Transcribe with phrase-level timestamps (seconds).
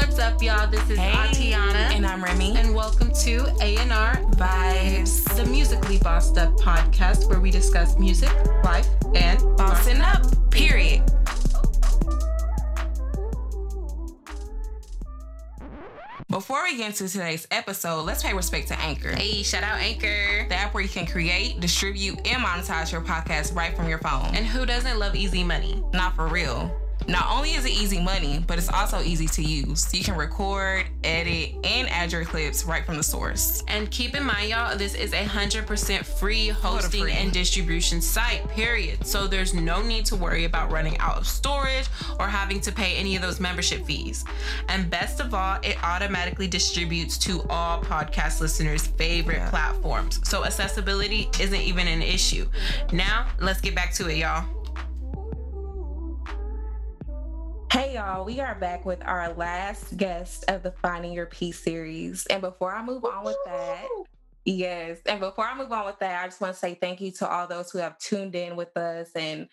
[0.00, 0.68] What's up, y'all?
[0.70, 1.12] This is Hey.
[1.12, 1.90] Atiana.
[1.92, 2.56] And I'm Remy.
[2.56, 5.24] and welcome to A&R Vibez.
[5.36, 8.30] the Musically Bossed Up podcast where we discuss music,
[8.62, 11.02] life, and Bossing up, period.
[16.30, 19.16] Before we get into today's episode, let's pay respect to Anchor.
[19.16, 20.46] Hey, shout out Anchor.
[20.48, 24.34] The app where you can create, distribute, and monetize your podcast right from your phone.
[24.34, 25.82] And who doesn't love easy money?
[25.94, 26.70] not for real.
[27.08, 29.92] Not only is it easy money, but it's also easy to use.
[29.94, 33.64] You can record, edit, and add your clips right from the source.
[33.66, 37.12] And keep in mind, y'all, this is a 100% free hosting free.
[37.12, 39.06] and distribution site, period.
[39.06, 41.86] So there's no need to worry about running out of storage
[42.20, 44.26] or having to pay any of those membership fees.
[44.68, 49.48] And best of all, it automatically distributes to all podcast listeners' favorite Yeah.
[49.50, 50.20] platforms.
[50.28, 52.46] So accessibility isn't even an issue.
[52.92, 54.44] Now, let's get back to it, y'all.
[57.70, 62.24] Hey y'all, we are back with our last guest of the Finding Your Peace series.
[62.26, 63.86] And before I move on with that,
[64.46, 67.10] yes, and before I move on with that, I just want to say thank you
[67.12, 69.48] to all those who have tuned in with us and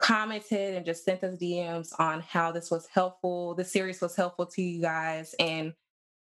[0.00, 3.54] commented and just sent us DMs on how this was helpful.
[3.54, 5.72] The series was helpful to you guys and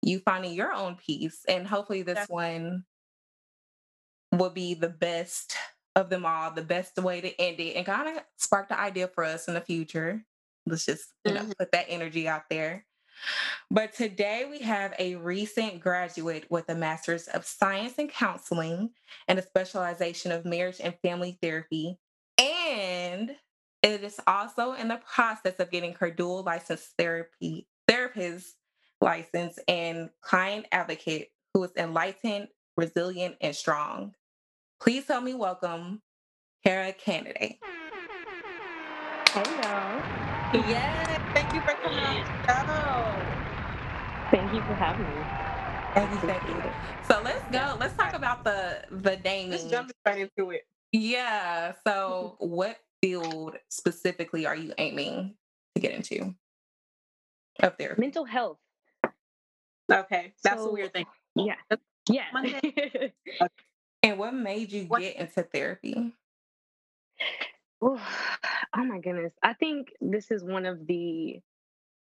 [0.03, 1.41] you finding your own peace.
[1.49, 2.85] And hopefully this one
[4.31, 5.57] will be the best
[5.97, 9.09] of them all, the best way to end it and kind of spark the idea
[9.09, 10.25] for us in the future.
[10.67, 11.59] Let's just, you know, Mhm.
[11.59, 12.87] put that energy out there.
[13.71, 18.95] But today we have a recent graduate with a master's of science in counseling
[19.29, 21.99] and a specialization of marriage and family therapy.
[22.39, 23.37] And
[23.83, 28.57] it is also in the process of getting her dual license therapy therapist
[29.01, 34.15] license and client advocate who is enlightened, resilient, and strong.
[34.81, 36.03] Please help me welcome
[36.65, 37.61] Cara Canady.
[39.33, 40.24] Hey y'all.
[40.55, 43.27] Yes, thank you for coming on the show.
[44.31, 45.27] Thank you for having me.
[45.95, 46.63] Thank you, thank you.
[47.09, 47.77] So let's go.
[47.81, 49.53] Let's talk about the the naming.
[49.53, 50.67] Just jump right into it.
[50.93, 51.73] Yeah.
[51.87, 55.35] So, what field specifically are you aiming
[55.75, 56.35] to get into?
[57.63, 57.95] Up there.
[57.99, 58.59] Mental health.
[59.93, 61.07] Okay, that's So- a weird thing.
[61.35, 61.57] Yeah.
[62.09, 62.25] Yeah.
[62.33, 63.13] Monday.
[64.05, 66.13] And what made you What- get into therapy?
[67.85, 67.99] Ooh,
[68.77, 69.33] oh my goodness.
[69.43, 71.41] I think this is one of the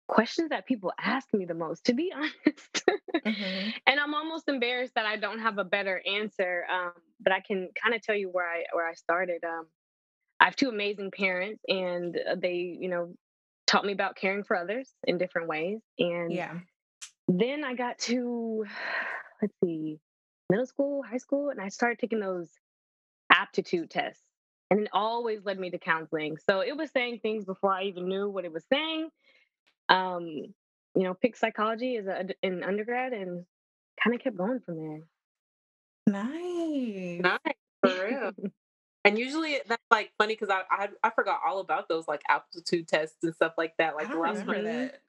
[0.07, 2.83] questions that people ask me the most, to be honest.
[3.25, 3.73] Mhm.
[3.85, 6.65] and I'm almost embarrassed that I don't have a better answer.
[6.71, 9.43] Um, but I can kind of tell you where I where I started.
[9.43, 9.67] Um,
[10.39, 13.15] I have two amazing parents, and uh, they, you know,
[13.65, 15.81] taught me about caring for others in different ways.
[15.99, 16.59] And Yeah.
[17.27, 18.65] then I got to
[19.41, 19.99] let's see,
[20.49, 22.49] middle school, high school, and I started taking those
[23.31, 24.23] aptitude tests.
[24.69, 26.37] And it always led me to counseling.
[26.49, 29.09] So it was saying things before I even knew what it was saying.
[29.89, 30.25] Um,
[30.95, 33.45] you know, picked psychology as a, in undergrad and
[34.03, 34.99] kind of kept going from there.
[36.07, 37.21] Nice.
[37.21, 38.31] Nice, for real.
[39.05, 42.87] and usually that's like funny because I, I I forgot all about those like aptitude
[42.87, 43.93] tests and stuff like that.
[43.93, 45.01] I Like the last remember one that.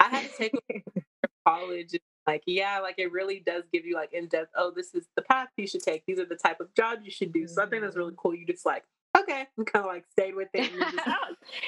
[0.00, 1.02] I had to take it in
[1.46, 1.94] college.
[2.28, 4.50] Like yeah, like it really does give you like in depth.
[4.54, 6.04] Oh, this is the path you should take.
[6.04, 7.48] These are the type of jobs you should do.
[7.48, 8.18] So I think that's really mm-hmm.
[8.20, 8.34] cool.
[8.34, 8.84] You just like
[9.16, 10.70] okay, and kind of like stayed with it.
[10.70, 11.12] And you just, oh,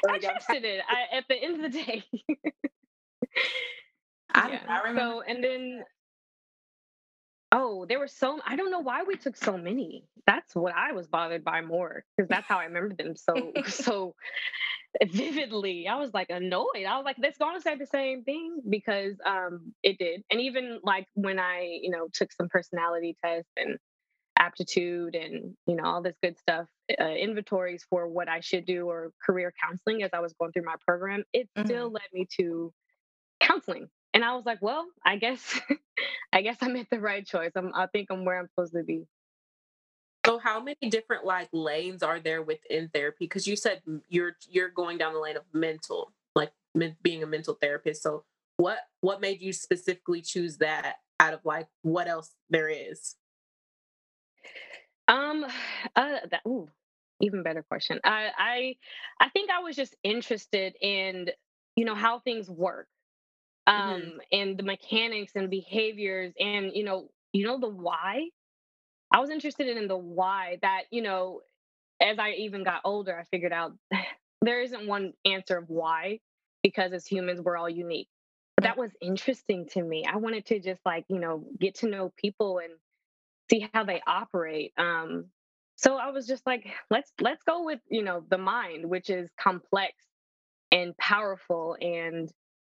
[0.07, 0.83] I really got trusted it.
[0.87, 2.05] I, at the end of the day.
[4.35, 4.61] I, Yeah.
[4.69, 5.01] I remember.
[5.01, 5.83] So and then
[7.53, 10.05] oh, there were so I don't know why we took so many.
[10.27, 13.33] That's what I was bothered by more because that's how I remember them so
[13.67, 14.15] so
[15.09, 15.87] vividly.
[15.89, 16.85] I was like annoyed.
[16.89, 20.23] I was like, that's going to say the same thing because um it did.
[20.31, 23.79] And even like when I, you know, took some personality tests and
[24.39, 26.67] aptitude and you know all this good stuff
[26.99, 30.65] uh, inventories for what i should do or career counseling as i was going through
[30.65, 32.73] my program it still led me to
[33.39, 35.61] counseling and i was like well i guess
[36.33, 38.83] i guess i made the right choice I'm, i think i'm where i'm supposed to
[38.83, 39.05] be
[40.27, 43.25] So how many different like lanes are there within therapy?
[43.27, 47.27] Because you said you're you're going down the lane of mental, like men- being a
[47.27, 48.03] mental therapist.
[48.03, 48.25] So
[48.57, 53.17] what what made you specifically choose that out of like what else there is?
[55.09, 55.45] Um,
[55.97, 56.69] uh, that ooh,
[57.21, 58.01] even better question.
[58.05, 58.77] I I
[59.21, 61.31] I think I was just interested in
[61.77, 62.89] you know how things work,
[63.67, 64.21] um, Mhm.
[64.33, 68.29] and the mechanics and behaviors, and you know you know the why.
[69.13, 71.41] I was interested in the why that you know
[72.01, 73.73] as I even got older, I figured out
[74.43, 76.21] there isn't one answer of why
[76.63, 78.09] because as humans we're all unique.
[78.57, 80.05] But that was interesting to me.
[80.11, 82.73] I wanted to just like you know get to know people and
[83.51, 84.73] see how they operate.
[84.79, 85.27] Um,
[85.77, 89.31] so I was just like, let's let's go with you know the mind, which is
[89.39, 89.95] complex
[90.73, 92.31] and powerful and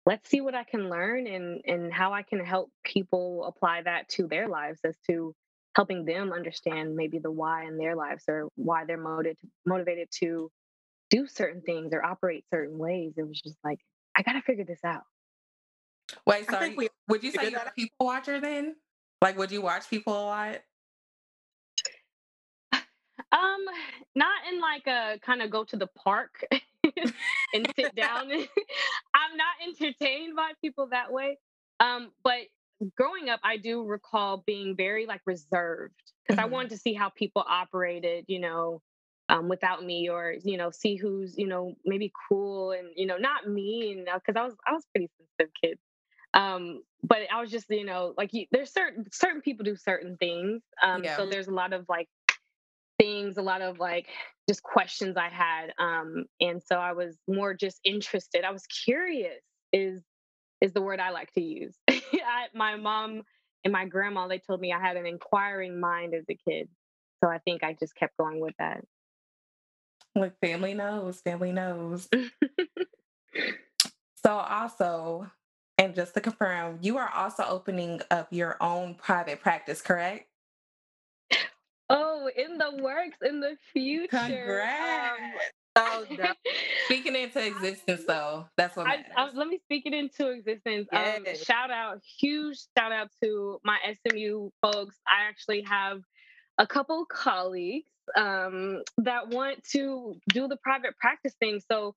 [0.05, 4.09] let's see what I can learn and and how I can help people apply that
[4.09, 5.35] to their lives as to
[5.75, 10.51] helping them understand maybe the why in their lives or why they're motivated motivated to
[11.09, 13.13] do certain things or operate certain ways.
[13.17, 13.79] It was just like,
[14.15, 15.03] I gotta figure this out.
[16.25, 16.75] Wait, sorry.
[16.75, 18.75] We, would you say you're a people watcher then?
[19.21, 20.57] Like, would you watch people a lot?
[23.33, 23.65] Um,
[24.13, 28.29] not in like a kind of go to the park and sit down.
[28.31, 31.37] I'm not entertained by people that way.
[31.79, 32.39] Um, but
[32.95, 35.93] growing up, I do recall being very like reserved
[36.27, 36.45] because mm-hmm.
[36.45, 38.81] I wanted to see how people operated, you know,
[39.29, 43.17] um, without me, or you know, see who's you know maybe cool and you know
[43.17, 45.79] not mean because I was I was pretty sensitive kid.
[46.33, 50.17] Um, but I was just you know like you, there's certain certain people do certain
[50.17, 50.61] things.
[50.83, 51.17] Um, yeah.
[51.17, 52.09] so there's a lot of like
[52.99, 54.07] things, a lot of like
[54.47, 55.73] just questions I had.
[55.79, 58.43] Um, and so I was more just interested.
[58.43, 59.41] I was curious
[59.73, 60.01] is
[60.61, 61.75] is the word I like to use.
[61.89, 63.23] I, my mom
[63.63, 66.69] and my grandma, they told me I had an inquiring mind as a kid.
[67.23, 68.83] So I think I just kept going with that.
[70.15, 72.09] Like family knows, family knows.
[74.23, 75.31] so also,
[75.77, 80.27] and just to confirm, you are also opening up your own private practice, correct?
[81.89, 84.17] Oh, in the works in the future.
[84.17, 85.21] Um, Congrats.
[85.73, 86.25] Um, so
[86.91, 90.87] speaking into existence, though, that's what I, I, let me speak it into existence.
[90.91, 91.17] Yes.
[91.17, 94.95] Um, shout out, huge shout out to my SMU folks.
[95.07, 96.01] I actually have
[96.57, 101.61] a couple colleagues um, that want to do the private practice thing.
[101.71, 101.95] So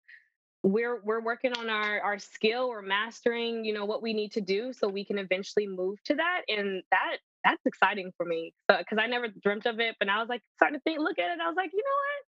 [0.63, 2.69] we're we're working on our our skill.
[2.69, 6.15] We're mastering, you know, what we need to do so we can eventually move to
[6.15, 6.43] that.
[6.49, 9.97] And that that's exciting for me because I never dreamt of it.
[9.99, 11.41] But I was like starting to think, look at it.
[11.43, 12.34] I was like, you know what?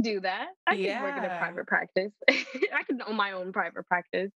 [0.00, 0.48] Do that.
[0.66, 2.12] I can work in a private practice.
[2.30, 4.30] I can own my own private practice.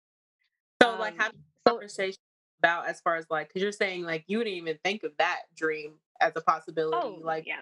[0.82, 1.28] So, um, like, how
[1.66, 2.18] so, conversation
[2.60, 5.40] about as far as like, because you're saying like you didn't even think of that
[5.54, 6.96] dream as a possibility.
[6.96, 7.60] Oh, like, yeah.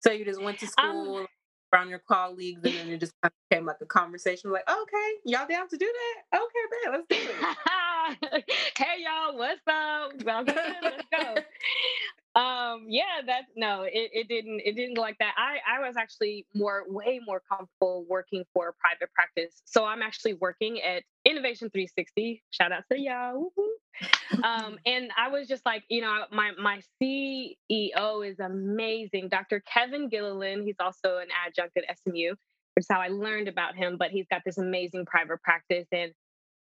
[0.00, 1.16] So you just went to um school.
[1.18, 1.26] Um,
[1.74, 5.10] around your colleagues, and then it just kind of became like a conversation, like, okay,
[5.24, 6.38] y'all down to do that?
[6.38, 8.44] Okay, man, let's do it.
[8.78, 10.12] hey, y'all, what's up?
[10.24, 11.34] let's go.
[12.36, 15.34] um yeah that's no it, it didn't it didn't go like that.
[15.36, 19.62] I i was actually more way more comfortable working for a private practice.
[19.64, 23.52] So i'm actually working at innovation 360 shout out to y'all
[24.42, 29.28] um and i was just like you know my my ceo is amazing.
[29.28, 33.76] Dr kevin gilliland he's also an adjunct at smu which is how i learned about
[33.76, 35.86] him but he's got this amazing private practice.
[35.92, 36.12] And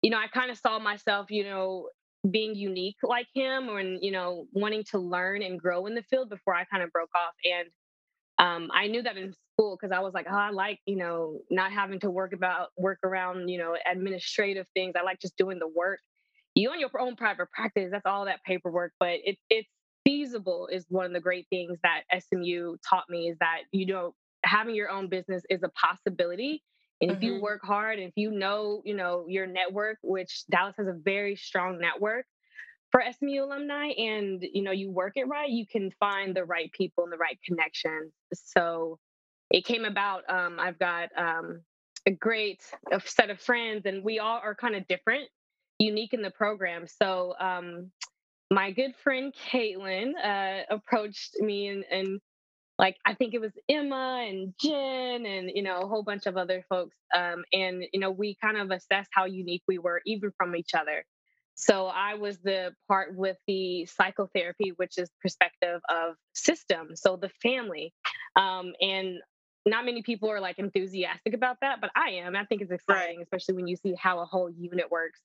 [0.01, 1.87] you know i kind of saw myself you know
[2.29, 6.29] being unique like him and you know wanting to learn and grow in the field
[6.29, 7.69] before i kind of broke off and
[8.37, 11.39] um, i knew that in school because i was like oh i like you know
[11.49, 15.59] not having to work about work around you know administrative things i like just doing
[15.59, 15.99] the work.
[16.53, 19.69] You own your own private practice that's all that paperwork but it, it's
[20.03, 24.13] feasible is one of the great things that smu taught me is that you know
[24.43, 26.61] having your own business is a possibility
[27.01, 27.17] and mm-hmm.
[27.17, 27.43] if you mm-hmm.
[27.43, 31.35] work hard and if you know, you know, your network, which Dallas has a very
[31.35, 32.25] strong network
[32.91, 36.71] for SMU alumni and you know, you work it right, you can find the right
[36.71, 38.11] people and the right connections.
[38.33, 38.99] So
[39.49, 41.61] it came about um, I've got um,
[42.05, 42.61] a great
[43.05, 45.27] set of friends and we all are kind of different,
[45.79, 46.85] unique in the program.
[46.87, 47.91] So um,
[48.51, 52.21] my good friend Caitlin uh, approached me and, and
[52.81, 56.35] like I think it was Emma and Jen and you know a whole bunch of
[56.35, 56.97] other folks.
[57.15, 60.71] Um, and you know we kind of assessed how unique we were even from each
[60.73, 61.05] other.
[61.53, 67.29] So I was the part with the psychotherapy, which is perspective of system, so the
[67.43, 67.93] family,
[68.35, 69.19] um, and
[69.67, 72.35] not many people are like enthusiastic about that, but I am.
[72.35, 73.23] I think it's exciting, right.
[73.23, 75.19] especially when you see how a whole unit works.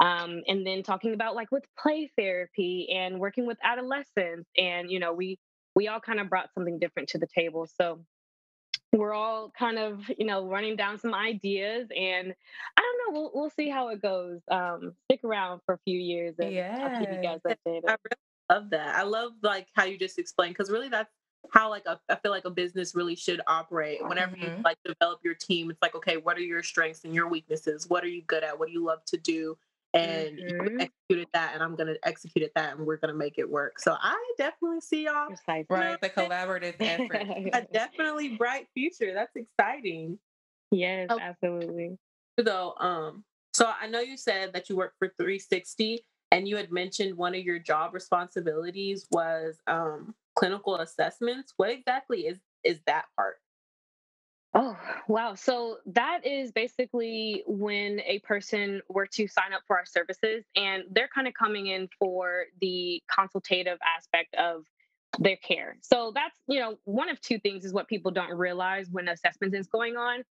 [0.00, 4.98] Um, and then talking about like with play therapy and working with adolescents, and you
[4.98, 5.38] know we
[5.78, 7.68] we all kind of brought something different to the table.
[7.80, 8.00] So
[8.92, 12.34] we're all kind of, you know, running down some ideas and
[12.76, 14.40] I don't know, we'll we'll see how it goes.
[14.50, 16.90] Um, stick around for a few years and yeah.
[16.90, 17.82] I'll keep you guys updated.
[17.86, 18.96] I really love that.
[18.96, 21.12] I love like how you just explained because really that's
[21.52, 24.00] how like a, I feel like a business really should operate.
[24.02, 24.56] Whenever mm-hmm.
[24.56, 27.88] you like develop your team, it's like, okay, what are your strengths and your weaknesses?
[27.88, 28.58] What are you good at?
[28.58, 29.56] What do you love to do?
[29.94, 30.66] And mm-hmm.
[30.66, 33.78] you executed that and I'm gonna execute it that and we're gonna make it work.
[33.78, 35.28] So I definitely see y'all
[35.70, 37.50] right the collaborative effort.
[37.52, 39.14] a definitely bright future.
[39.14, 40.18] That's exciting.
[40.70, 41.96] Yes, oh, absolutely.
[42.36, 46.70] Though, um, so I know you said that you work for 360 and you had
[46.70, 51.54] mentioned one of your job responsibilities was um clinical assessments.
[51.56, 53.36] What exactly is is that part?
[54.58, 55.34] Oh, wow.
[55.36, 60.84] So that is basically when a person were to sign up for our services and
[60.90, 64.64] they're kind of coming in for the consultative aspect of
[65.20, 65.78] their care.
[65.82, 69.54] So that's, you know, one of two things is what people don't realize when assessment
[69.56, 70.24] is going on.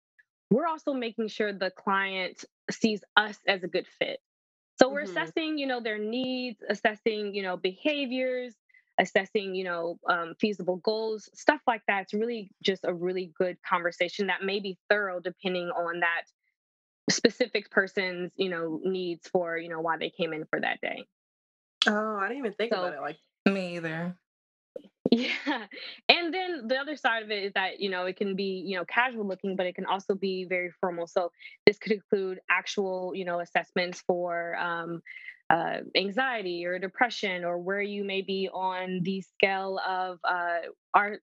[0.51, 4.21] We're also making sure the client sees us as a good fit.
[4.81, 5.03] So we're Mm-hmm.
[5.03, 8.55] assessing, you know, their needs, assessing, you know, behaviors,
[8.99, 12.03] assessing, you know, um, feasible goals, stuff like that.
[12.03, 16.23] It's really just a really good conversation that may be thorough depending on that
[17.11, 21.05] specific person's, you know, needs for, you know, why they came in for that day.
[21.87, 24.17] Oh, I didn't even think So- about it like Me either.
[25.13, 25.67] Yeah.
[26.09, 28.77] And then the other side of it is that, you know, it can be, you
[28.77, 31.07] know, casual looking, but it can also be very formal.
[31.07, 31.31] So
[31.65, 35.01] this could include actual, you know, assessments for um,
[35.51, 40.59] uh, anxiety or depression or where you may be on the scale of uh,
[40.95, 41.19] our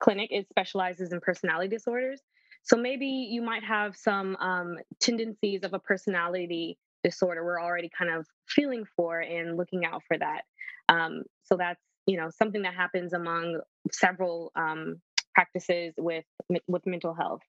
[0.00, 0.28] clinic.
[0.32, 2.20] It specializes in personality disorders.
[2.62, 8.10] So maybe you might have some um, tendencies of a personality disorder we're already kind
[8.10, 10.42] of feeling for and looking out for that.
[10.88, 13.60] Um, so that's you know something that happens among
[13.92, 15.00] several um,
[15.34, 16.24] practices with
[16.66, 17.42] with mental health.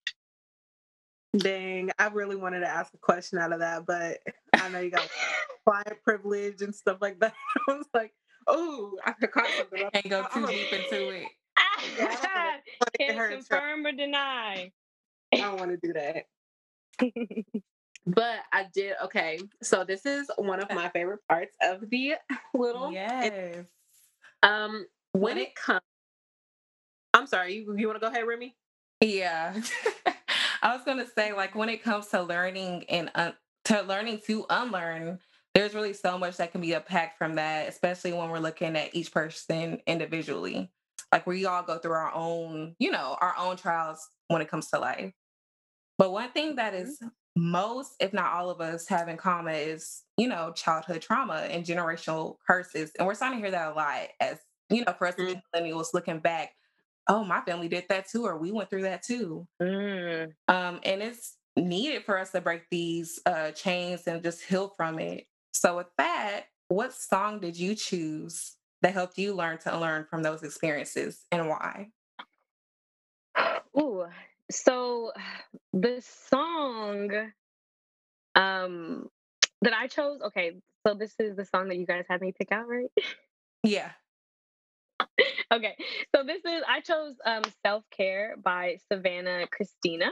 [1.35, 4.19] Dang, I really wanted to ask a question out of that, but
[4.53, 5.07] I know you got
[5.67, 7.33] client privilege and stuff like that.
[7.69, 8.13] I was like,
[8.47, 9.81] oh, I could caught something.
[9.81, 11.27] I'm- Can't go I'm too gonna- deep into it.
[11.97, 12.33] Yeah, I don't
[12.79, 14.71] wanna Can't confirm or deny.
[15.33, 16.25] I don't want to do that.
[18.05, 19.39] But I did okay.
[19.61, 22.15] So this is one of my favorite parts of the
[22.53, 23.65] little Yes.
[24.43, 25.81] um when When it it- comes
[27.13, 28.55] I'm sorry, you, you want to go ahead, Remy?
[29.01, 29.55] Yeah.
[30.61, 33.33] I was going to say, like, when it comes to learning and un-
[33.65, 35.19] to learning to unlearn,
[35.53, 38.95] there's really so much that can be unpacked from that, especially when we're looking at
[38.95, 40.71] each person individually.
[41.11, 44.67] Like, we all go through our own, you know, our own trials when it comes
[44.69, 45.13] to life.
[45.97, 46.83] But one thing that mm-hmm.
[46.83, 47.01] is
[47.35, 51.65] most, if not all of us, have in common is, you know, childhood trauma and
[51.65, 52.91] generational curses.
[52.97, 55.39] And we're starting to hear that a lot as, you know, for us be mm-hmm.
[55.55, 56.51] millennials looking back,
[57.07, 59.47] oh, my family did that too, or we went through that too.
[59.61, 60.33] Mm.
[60.47, 64.99] Um, and it's needed for us to break these uh, chains and just heal from
[64.99, 65.25] it.
[65.53, 70.23] So, with that, what song did you choose that helped you learn to learn from
[70.23, 71.87] those experiences and why?
[73.79, 74.05] Ooh,
[74.51, 75.11] so
[75.73, 77.31] the song
[78.35, 79.09] um
[79.61, 82.51] that I chose, okay, so this is the song that you guys had me pick
[82.51, 82.91] out, right?
[83.63, 83.91] Yeah.
[85.53, 85.75] okay.
[86.15, 90.09] So this is I chose um Self-Care by Savannah Cristina.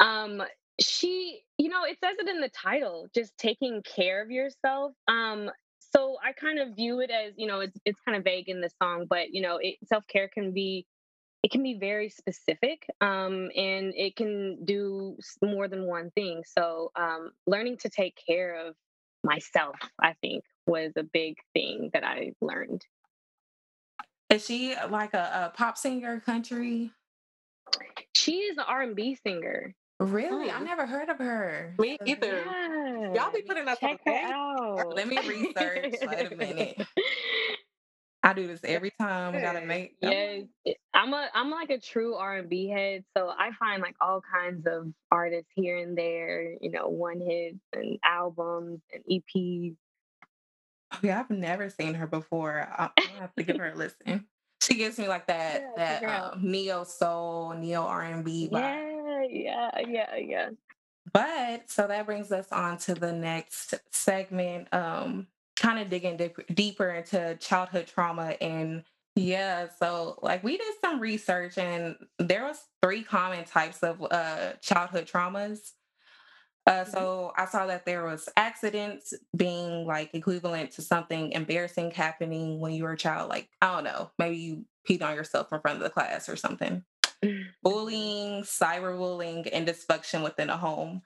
[0.00, 0.42] Um
[0.80, 4.92] she, you know, it says it in the title, just taking care of yourself.
[5.08, 5.50] Um
[5.80, 8.60] so I kind of view it as, you know, it's it's kind of vague in
[8.60, 10.86] the song, but you know, it, self-care can be
[11.42, 16.90] it can be very specific um, and it can do more than one thing so
[16.96, 18.74] um, learning to take care of
[19.24, 22.84] myself i think was a big thing that i learned
[24.30, 26.90] Is she like a, a pop singer, country?
[28.14, 30.48] she is an r&b singer Really?
[30.50, 30.64] I Hmm.
[30.64, 31.74] never heard of her.
[31.78, 32.44] Me either.
[33.14, 34.32] Y'all be putting us check on her game.
[34.32, 35.94] out Let me research.
[36.02, 36.86] Wait a minute.
[38.22, 39.34] I do this every time.
[39.34, 39.66] I gotta Hey.
[39.66, 39.96] make.
[40.00, 44.20] yes it- i'm a i'm like a true r&b head so i find like all
[44.20, 49.76] kinds of artists here and there you know one hits and albums and eps
[51.02, 52.68] Yeah, I've never seen her before.
[52.70, 52.90] I-
[53.20, 54.26] have to give her a listen.
[54.62, 59.28] She gives me like that Yeah, that um, neo soul, neo R and B vibe.
[59.30, 60.50] Yeah, yeah, yeah, yeah.
[61.12, 64.72] But so that brings us on to the next segment.
[64.72, 65.26] Um,
[65.56, 68.84] kind of digging dip- deeper into childhood trauma and
[69.16, 74.52] yeah, so like we did some research and there was three common types of uh
[74.62, 75.72] childhood traumas.
[76.68, 82.60] Uh, so I saw that there was accidents being like equivalent to something embarrassing happening
[82.60, 83.30] when you were a child.
[83.30, 86.36] Like I don't know, maybe you peed on yourself in front of the class or
[86.36, 86.84] something.
[87.64, 91.02] Bullying, cyberbullying, and dysfunction within a home.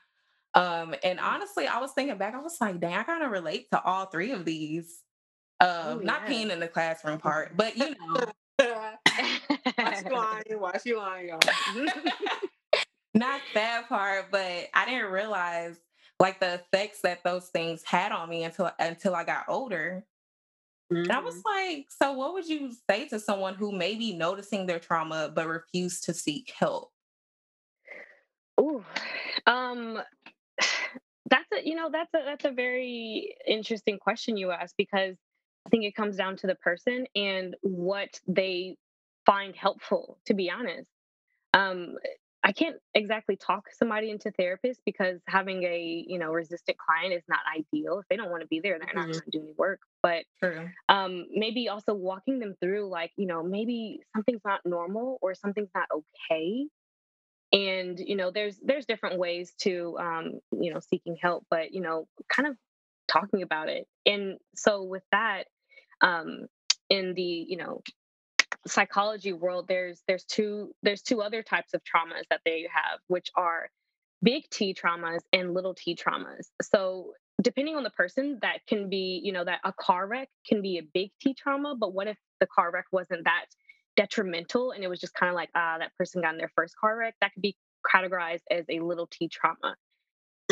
[0.54, 3.70] Um, and honestly, I was thinking back, I was like, dang, I kind of relate
[3.72, 5.02] to all three of these.
[5.60, 6.34] Um, Oh, not yeah.
[6.34, 8.32] peeing in the classroom part, but you know,
[9.78, 11.40] Watch you lying, watch you lying, y'all.
[13.14, 15.78] not that part, but I didn't realize
[16.18, 20.04] like the effects that those things had on me until until I got older.
[21.08, 21.44] And I was Mhm.
[21.44, 25.46] like, so what would you say to someone who may be noticing their trauma but
[25.48, 26.92] refuse to seek help?
[28.60, 28.84] Ooh,
[29.46, 30.00] um,
[31.30, 35.16] that's a you know that's a that's a very interesting question you ask because
[35.66, 38.76] I think it comes down to the person and what they
[39.26, 40.18] find helpful.
[40.26, 40.88] To be honest,
[41.54, 41.96] um,
[42.44, 47.22] I can't exactly talk somebody into therapist because having a you know resistant client is
[47.28, 48.00] not ideal.
[48.00, 49.12] If they don't want to be there, they're not Mhm.
[49.12, 49.80] going to do any work.
[50.02, 50.24] But
[50.88, 55.70] um, maybe also walking them through like you know maybe something's not normal or something's
[55.74, 56.66] not okay
[57.52, 61.80] and you know there's there's different ways to um, you know seeking help but you
[61.80, 62.56] know kind of
[63.08, 65.44] talking about it and so with that
[66.00, 66.46] um,
[66.88, 67.82] in the you know
[68.66, 73.30] psychology world there's there's two there's two other types of traumas that they have which
[73.36, 73.68] are
[74.22, 76.46] big t traumas and little t traumas.
[76.62, 80.62] So depending on the person that can be you know that a car wreck can
[80.62, 83.46] be a big t trauma but what if the car wreck wasn't that
[83.96, 86.76] detrimental and it was just kind of like ah that person got in their first
[86.76, 87.56] car wreck that could be
[87.92, 89.74] categorized as a little t trauma.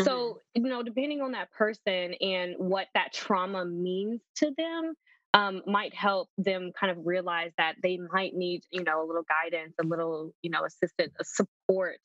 [0.03, 4.95] So you know depending on that person and what that trauma means to them
[5.35, 9.25] um, might help them kind of realize that they might need you know a little
[9.29, 11.99] guidance a little you know assistance a support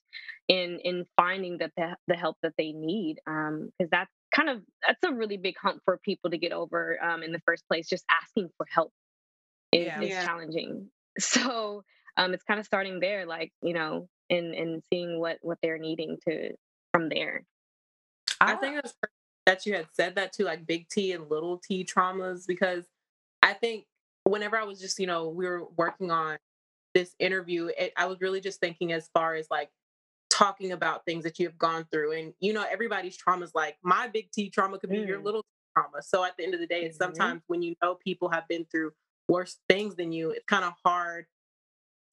[0.47, 5.03] in in finding the the, the help that they need because that's kind of that's
[5.03, 8.05] a really big hump for people to get over um, in the first place just
[8.21, 8.91] asking for help
[9.71, 10.01] is, Yeah.
[10.01, 10.23] is Yeah.
[10.23, 10.89] challenging
[11.19, 11.83] so
[12.17, 15.79] um, it's kind of starting there like you know and and seeing what what they're
[15.79, 16.51] needing to
[16.93, 17.43] from there
[18.39, 19.13] I think it's perfect
[19.45, 22.85] that you had said that too, like big T and little T traumas, because
[23.45, 23.85] I think
[24.25, 26.39] whenever I was just, you know, we were working on
[26.95, 29.71] this interview, it, I was really just thinking as far as like
[30.29, 32.13] talking about things that you have gone through.
[32.13, 35.25] And, you know, everybody's trauma is like my big T trauma could be your Mm.
[35.25, 36.03] little T trauma.
[36.03, 37.05] So at the end of the day, it's Mhm.
[37.05, 38.93] sometimes when you know people have been through
[39.29, 41.27] worse things than you, it's kind of hard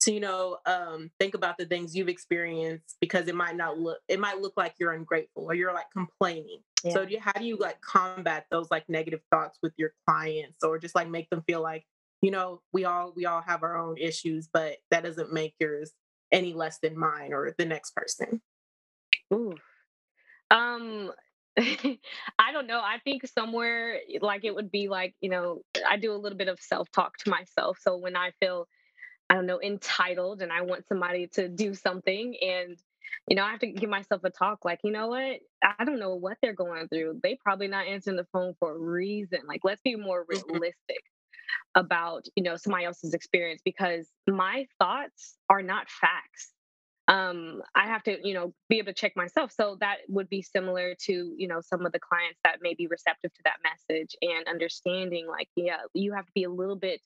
[0.03, 3.99] to you know um think about the things you've experienced because it might not look
[4.07, 6.59] it might look like you're ungrateful or you're like complaining
[6.91, 10.63] so do you, how do you like combat those like negative thoughts with your clients
[10.63, 11.85] or just like make them feel like
[12.21, 15.91] you know we all we all have our own issues but that doesn't make yours
[16.31, 18.41] any less than mine or the next person
[19.33, 19.55] Ooh.
[20.51, 21.11] Um
[21.59, 22.79] I don't know.
[22.79, 26.47] I think somewhere like it would be like, you know, I do a little bit
[26.47, 27.77] of self-talk to myself.
[27.79, 28.67] So when I feel
[29.33, 32.77] I don't know, entitled and I want somebody to do something and
[33.27, 35.39] you know, I have to give myself a talk like, you know what?
[35.63, 37.21] I don't know what they're going through.
[37.23, 39.39] They probably not answering the phone for a reason.
[39.47, 40.45] Like let's be more Mhm.
[40.49, 41.03] realistic
[41.75, 46.53] about, you know, somebody else's experience because my thoughts are not facts
[47.09, 50.41] um i have to you know be able to check myself so that would be
[50.41, 54.15] similar to you know some of the clients that may be receptive to that message
[54.23, 57.01] and understanding like yeah you have to be a little bit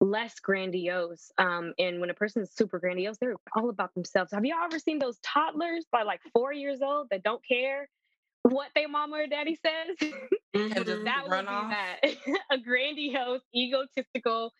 [0.00, 4.32] less grandiose um and when a person is super grandiose they're all about themselves.
[4.32, 7.88] Have you ever seen those toddlers by like four years old that don't care
[8.42, 9.96] what their mama or daddy says?
[10.54, 11.04] Mhm.
[11.04, 11.98] that would be that.
[12.50, 14.52] A grandiose egotistical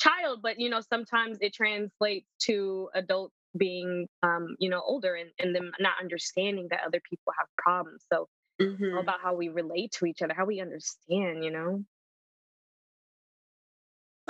[0.00, 5.30] child but you know sometimes it translates to adults being um you know older and,
[5.38, 8.04] and them not understanding that other people have problems.
[8.12, 8.28] So
[8.60, 8.94] Mhm.
[8.94, 11.84] all about how we relate to each other how we understand you know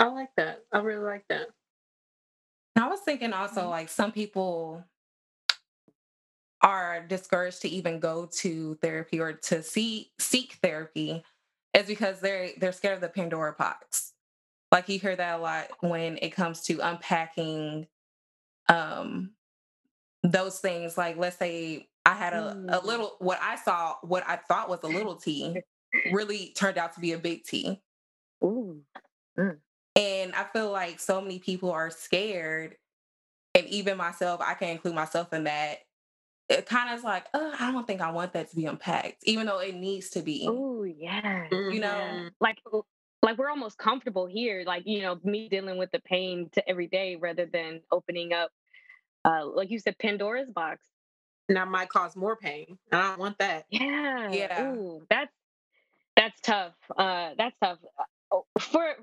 [0.00, 1.48] i like that i really like that
[2.76, 4.84] I was thinking also like some people
[6.62, 11.24] are discouraged to even go to therapy or to see seek therapy
[11.74, 14.12] is because they're they're scared of the Pandora box.
[14.72, 17.86] Like you hear that a lot when it comes to unpacking
[18.68, 19.32] um
[20.22, 22.86] those things like let's say I had a, a Mm.
[22.86, 25.62] little what I saw what I thought was a little T
[26.12, 27.80] really turned out to be a big T.
[28.44, 28.82] Ooh.
[29.96, 32.76] And I feel like so many people are scared,
[33.54, 35.78] and even myself, I can include myself in that.
[36.48, 39.18] It kind of is like, oh, I don't think I want that to be unpacked,
[39.24, 40.46] even though it needs to be.
[40.48, 42.30] Oh yeah You know, Mhm.
[42.40, 42.58] like
[43.22, 46.86] like we're almost comfortable here like you know me dealing with the pain to every
[46.88, 48.50] day rather than opening up
[49.24, 50.86] uh like you said pandora's box
[51.48, 54.32] and that might cause more pain and i don't want that Yeah.
[54.32, 54.72] Yeah.
[54.74, 55.32] Ooh, that's
[56.16, 56.74] that's tough.
[56.96, 57.78] Uh, that's tough.
[58.32, 58.94] Oh, For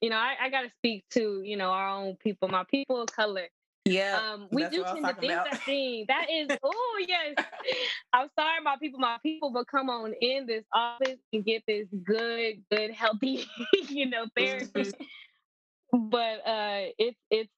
[0.00, 3.00] you know, I, I got to speak to you know our own people, my people
[3.00, 3.48] of color.
[3.84, 4.18] yeah.
[4.32, 5.50] Um, we do tend to think about.
[5.50, 6.06] that thing.
[6.08, 7.34] That is, oh yes.
[8.12, 11.86] I'm sorry, my people, my people, but come on in this office and get this
[12.04, 13.44] good, good, healthy,
[13.88, 14.92] you know, therapy.
[15.92, 17.50] but uh, it's it's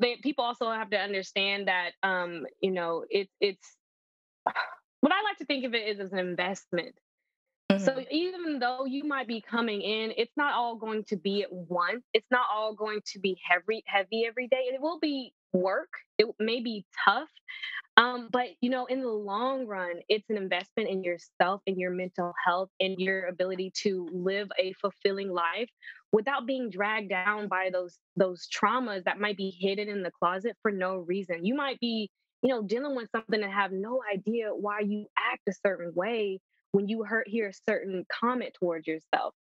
[0.00, 3.76] they, people also have to understand that um, you know it's it's
[5.00, 6.94] what I like to think of it is as an investment.
[7.76, 8.06] So Mhm.
[8.10, 12.04] even though you might be coming in, it's not all going to be at once.
[12.12, 14.62] It's not all going to be heavy, heavy every day.
[14.72, 15.90] It will be work.
[16.18, 17.28] It may be tough,
[17.96, 21.90] um, but you know, in the long run, it's an investment in yourself, in your
[21.90, 25.70] mental health, in your ability to live a fulfilling life
[26.12, 30.56] without being dragged down by those those traumas that might be hidden in the closet
[30.62, 31.44] for no reason.
[31.44, 32.10] You might be,
[32.42, 36.40] you know, dealing with something and have no idea why you act a certain way
[36.72, 39.34] when you hear, hear a certain comment towards yourself.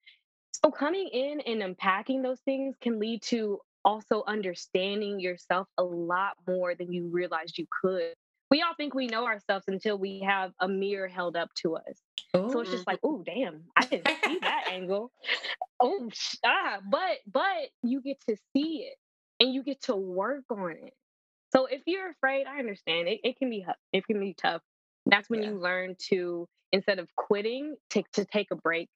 [0.64, 6.34] So coming in and unpacking those things can lead to also understanding yourself a lot
[6.48, 8.14] more than you realized you could.
[8.50, 11.98] We all think we know ourselves until we have a mirror held up to us.
[12.52, 15.12] So it's just like, oh damn, I didn't see that angle.
[15.80, 16.08] Oh
[16.44, 18.96] ah, but but you get to see it
[19.40, 20.94] and you get to work on it.
[21.52, 23.20] So if you're afraid, I understand it.
[23.24, 24.62] It can be it can be tough.
[25.06, 25.50] That's when Yeah.
[25.50, 28.88] you learn to instead of quitting, take to take a break,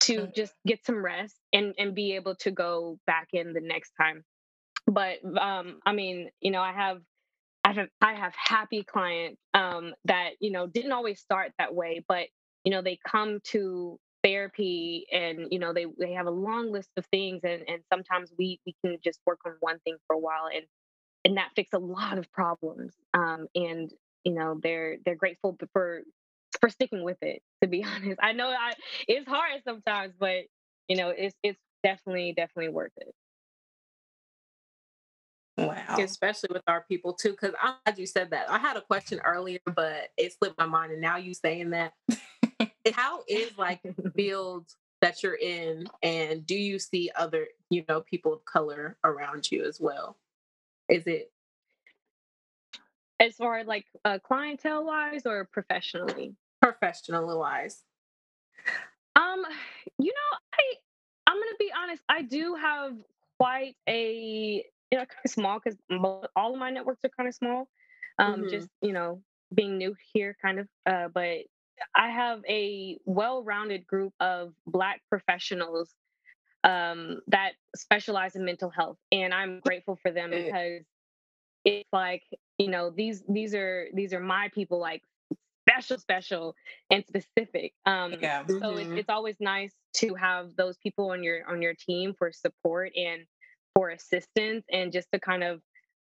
[0.00, 0.34] to Mhm.
[0.34, 4.22] just get some rest and and be able to go back in the next time.
[4.86, 7.00] But um, I mean, you know, I have
[7.64, 12.04] I have I have happy clients um, that you know didn't always start that way,
[12.06, 12.26] but
[12.64, 16.90] you know they come to therapy and you know they they have a long list
[16.98, 20.18] of things and and sometimes we we can just work on one thing for a
[20.18, 20.66] while and
[21.24, 23.90] and that fix a lot of problems um, and
[24.24, 26.02] you know they're they're grateful for
[26.60, 28.74] for sticking with it to be honest i know I,
[29.08, 30.44] it's hard sometimes but
[30.88, 33.14] you know it's it's definitely definitely worth it
[35.66, 35.96] Wow.
[35.98, 37.30] especially with our people too.
[37.30, 38.50] Because I'm glad you said that.
[38.50, 41.92] I had a question earlier, but it slipped my mind, and now you saying that.
[42.92, 44.66] How is like the field
[45.02, 49.64] that you're in, and do you see other, you know, people of color around you
[49.64, 50.16] as well?
[50.88, 51.30] Is it
[53.18, 57.82] as far as like uh, clientele wise or professionally professional wise?
[59.16, 59.44] Um,
[59.98, 60.74] you know, I
[61.26, 62.02] I'm gonna be honest.
[62.08, 62.96] I do have
[63.38, 65.78] quite a you know kind of small because
[66.36, 67.68] all of my networks are kind of small.
[68.18, 68.50] Um, Mhm.
[68.50, 69.22] just you know
[69.54, 70.68] being new here, kind of.
[70.86, 71.38] Uh, but
[71.94, 75.94] I have a well-rounded group of Black professionals
[76.64, 80.84] um, that specialize in mental health, and I'm grateful for them because
[81.64, 82.22] it's like
[82.58, 85.02] you know these these are these are my people like
[85.70, 86.54] special special
[86.90, 88.44] and specific um Yeah.
[88.46, 88.80] so Mhm.
[88.80, 92.92] it's, it's always nice to have those people on your on your team for support
[92.96, 93.26] and
[93.74, 95.62] for assistance and just to kind of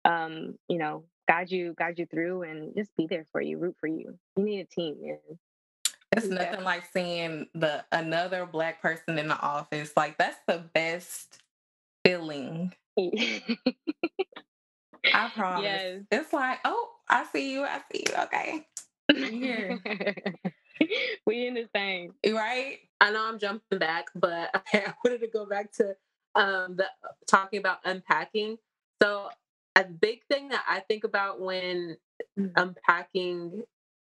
[0.05, 3.77] um you know guide you guide you through and just be there for you root
[3.81, 5.19] for you you need a team man
[6.13, 9.93] It's nothing like seeing the another black person in the office.
[9.97, 11.43] Like that's the best
[12.05, 12.73] feeling.
[15.13, 15.65] I promise.
[15.65, 16.03] Yes.
[16.11, 17.63] It's like, oh, I see you.
[17.65, 18.15] I see you.
[18.25, 18.67] Okay.
[19.15, 19.79] Here.
[21.27, 22.79] we in the same Right?
[23.01, 25.95] I know I'm jumping back, but I wanted to go back to
[26.35, 26.87] um, the
[27.27, 28.59] talking about unpacking.
[29.03, 29.29] So
[29.77, 31.97] a big thing that I think about when
[32.39, 32.53] Mm.
[32.57, 33.65] unpacking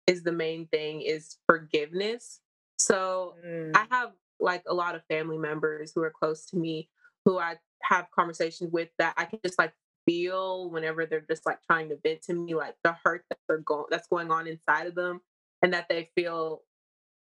[0.05, 2.41] is the main thing is forgiveness.
[2.77, 3.71] So Mm.
[3.75, 6.89] I have like a lot of family members who are close to me
[7.25, 9.73] who I have conversations with that I can just like
[10.07, 13.59] feel whenever they're just like trying to vent to me like the hurt that they're
[13.59, 15.21] going that's going on inside of them
[15.61, 16.61] and that they feel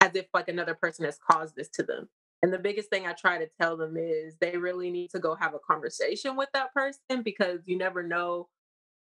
[0.00, 2.08] as if like another person has caused this to them.
[2.42, 5.34] And the biggest thing I try to tell them is they really need to go
[5.34, 8.48] have a conversation with that person because you never know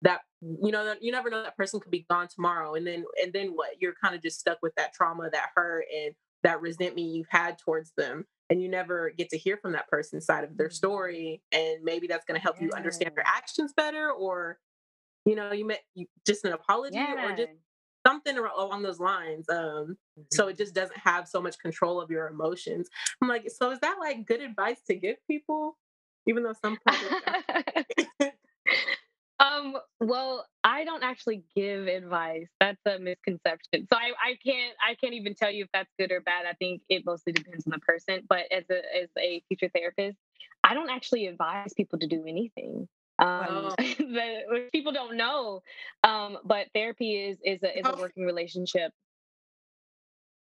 [0.02, 3.32] that you know you never know that person could be gone tomorrow and then and
[3.32, 7.08] then what you're kind of just stuck with that trauma that hurt and that resentment
[7.08, 10.56] you've had towards them and you never get to hear from that person's side of
[10.56, 14.58] their story and maybe that's going to help you understand their actions better or
[15.24, 17.50] you know you met you, just an apology or just
[18.06, 19.96] something along those lines um
[20.30, 22.88] so it just doesn't have so much control of your emotions.
[23.20, 25.76] I'm like so is that like good advice to give people?
[26.26, 27.18] Even though some people
[29.40, 34.94] um well i don't actually give advice that's a misconception so I, I can't i
[34.94, 37.70] can't even tell you if that's good or bad i think it mostly depends on
[37.70, 40.18] the person but as a as a future therapist
[40.64, 42.88] i don't actually advise people to do anything
[43.20, 43.74] um Oh.
[43.78, 45.62] the, people don't know
[46.04, 48.92] um but therapy is is a is a working relationship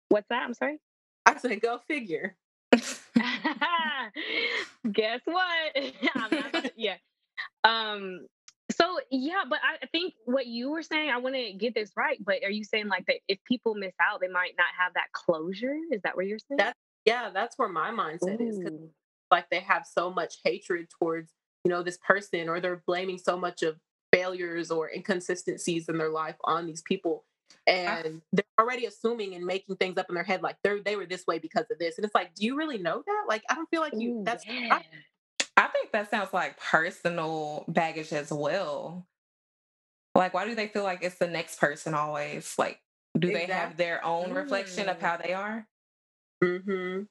[0.09, 0.79] what's that i'm sorry
[1.25, 2.35] i said go figure
[4.91, 5.75] Guess what?
[6.15, 6.95] I'm not to- yeah.
[7.63, 8.25] Um.
[8.71, 12.17] So yeah, but I think what you were saying, I want to get this right.
[12.23, 15.11] But are you saying like that if people miss out, they might not have that
[15.13, 15.75] closure?
[15.91, 16.57] Is that what you're saying?
[16.57, 18.79] That- yeah that's where my mindset is because
[19.31, 21.31] like they have so much hatred towards
[21.63, 23.77] you know this person or they're blaming so much of
[24.13, 27.23] failures or inconsistencies in their life on these people
[27.67, 30.95] uh and they're already assuming and making things up in their head like they they
[30.95, 33.43] were this way because of this and it's like do you really know that like
[33.49, 34.75] i don't feel like you Ooh, that's yeah.
[34.75, 34.81] I
[35.73, 39.07] think that sounds like personal baggage as well.
[40.15, 42.53] Like, why do they feel like it's the next person always?
[42.57, 42.79] Like,
[43.17, 45.01] do they have their own reflection of Mm.
[45.01, 45.67] how they are?
[46.43, 47.03] Mm-hmm.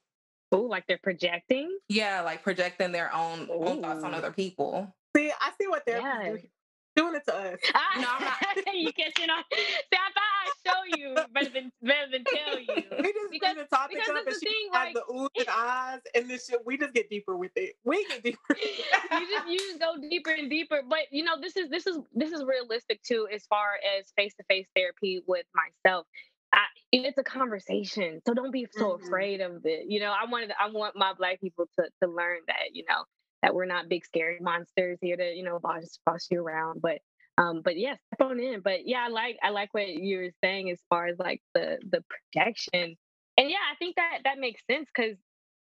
[0.56, 1.78] Ooh, like they're projecting.
[1.88, 4.92] Yeah, like projecting their own, own thoughts on other people.
[5.16, 6.22] see i see what they're Yeah.
[6.24, 6.48] doing
[6.96, 9.44] doing it to us Ah, No, I'm not- you catching on?
[9.52, 9.58] See,
[9.92, 10.29] I thought I'd
[10.70, 12.66] show you better than better than tell you.
[13.02, 15.28] we just Because- bring the topic because up and the she thing, like- the oohs
[15.38, 19.28] and ahs and this shit we just get deeper with it we get deeper you
[19.28, 20.82] just you just go deeper and deeper.
[20.88, 24.34] But you know, this is this is this is realistic too, as far as face
[24.36, 26.06] to face therapy with myself.
[26.52, 26.60] I,
[26.92, 29.06] it's a conversation, so don't be so Mhm.
[29.06, 29.86] afraid of it.
[29.88, 33.04] You know, I wanted I want my black people to to learn that you know
[33.42, 36.98] that we're not big scary monsters here to you know boss boss you around, but.
[37.38, 38.60] Um, but yes, yeah, step on in.
[38.60, 41.78] But yeah, I like I like what you were saying as far as like the
[41.90, 42.96] the protection,
[43.36, 45.16] and yeah, I think that that makes sense because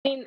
[0.06, 0.26] I mean,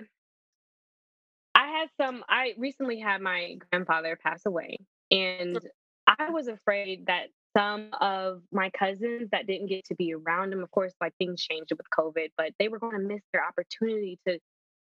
[1.55, 2.25] I had some.
[2.29, 4.79] I recently had my grandfather pass away,
[5.11, 5.59] and
[6.07, 10.63] I was afraid that some of my cousins that didn't get to be around him,
[10.63, 14.19] of course, like things changed with COVID, but they were going to miss their opportunity
[14.27, 14.39] to,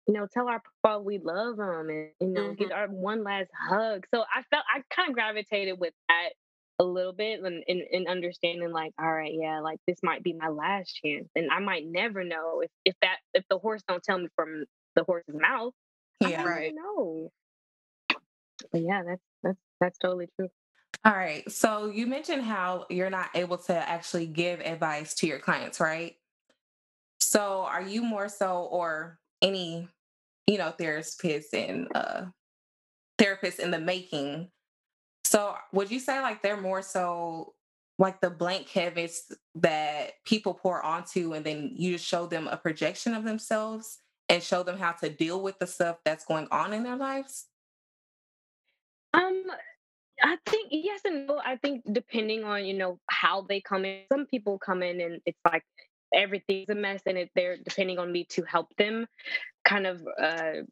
[0.08, 3.50] you know, tell our papa we love them and you know give our one last
[3.56, 4.06] hug.
[4.12, 6.30] So I felt I kind of gravitated with that
[6.78, 10.34] a little bit and in, in understanding like all right yeah like this might be
[10.34, 14.02] my last chance and i might never know if if that if the horse don't
[14.02, 15.72] tell me from the horse's mouth
[16.22, 16.38] I Yeah.
[16.38, 16.74] never Right.
[16.74, 17.30] know.
[18.72, 20.48] But yeah, that's that's that's totally true.
[21.04, 21.50] All right.
[21.50, 26.16] So you mentioned how you're not able to actually give advice to your clients, right?
[27.20, 29.88] So are you more so, or any,
[30.46, 32.26] you know, therapists and uh,
[33.18, 34.50] therapists in the making?
[35.26, 37.54] So would you say like they're more so
[37.98, 42.56] like the blank canvas that people pour onto, and then you just show them a
[42.56, 46.72] projection of themselves and show them how to deal with the stuff that's going on
[46.72, 47.46] in their lives?
[49.14, 49.42] Um,
[50.22, 51.40] I think yes and no.
[51.44, 54.02] I think depending on you know how they come in.
[54.12, 55.64] Some people come in and it's like
[56.14, 59.08] everything's a mess, and it, they're depending on me to help them
[59.64, 60.62] kind of uh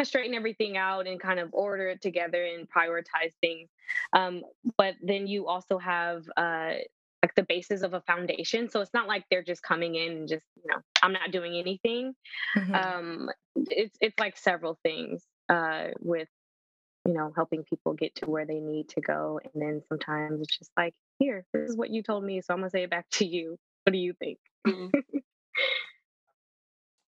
[0.00, 3.68] kind of straighten everything out and kind of order it together and prioritize things.
[4.14, 4.42] Um,
[4.78, 6.74] but then you also have uh
[7.22, 8.70] like the basis of a foundation.
[8.70, 11.54] So it's not like they're just coming in and just, you know, I'm not doing
[11.54, 12.14] anything.
[12.56, 12.74] Mhm.
[12.74, 16.28] um it's it's like several things uh with
[17.06, 20.56] you know helping people get to where they need to go and then sometimes it's
[20.56, 23.06] just like here this is what you told me so i'm gonna say it back
[23.10, 24.90] to you what do you think Mhm.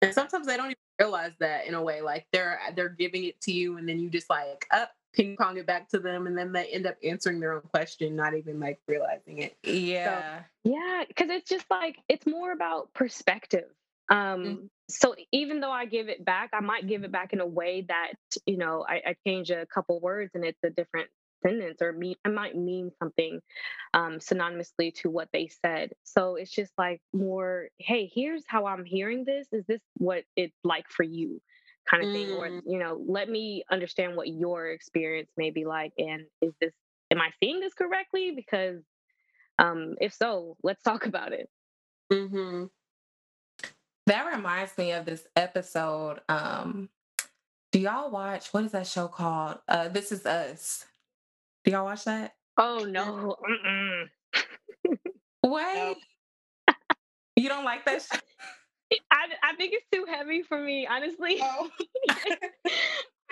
[0.03, 3.40] and sometimes they don't even realize that in a way like they're they're giving it
[3.40, 6.37] to you and then you just like up ping pong it back to them and
[6.37, 9.57] then they end up answering their own question not even like realizing it.
[9.62, 10.40] Yeah.
[10.64, 13.68] yeah because it's just like it's more about perspective.
[14.11, 17.46] Um so even though i give it back i might give it back in a
[17.46, 18.12] way that
[18.44, 21.09] you know i, I change a couple words and it's a different
[21.44, 23.40] sentence or mean i might mean something
[23.92, 28.85] um synonymously to what they said so it's just like more hey here's how i'm
[28.85, 31.40] hearing this is this what it's like for you
[31.90, 32.62] kind of thing or Mm.
[32.66, 36.72] you know let me understand what your experience may be like and is this
[37.11, 38.80] am i seeing this correctly because
[39.59, 41.48] um if so let's talk about it
[42.12, 42.64] mm-hmm.
[44.07, 46.20] That reminds me of this episode.
[46.28, 46.90] Um,
[47.72, 49.59] do y'all watch what is that show called?
[49.66, 50.85] Uh, this is Us.
[51.64, 52.35] Do y'all watch that?
[52.59, 54.05] oh no Mm-mm.
[55.44, 55.96] Wait,
[57.37, 58.07] you don't like that?
[59.11, 61.68] I, I think it's too heavy for me honestly Oh.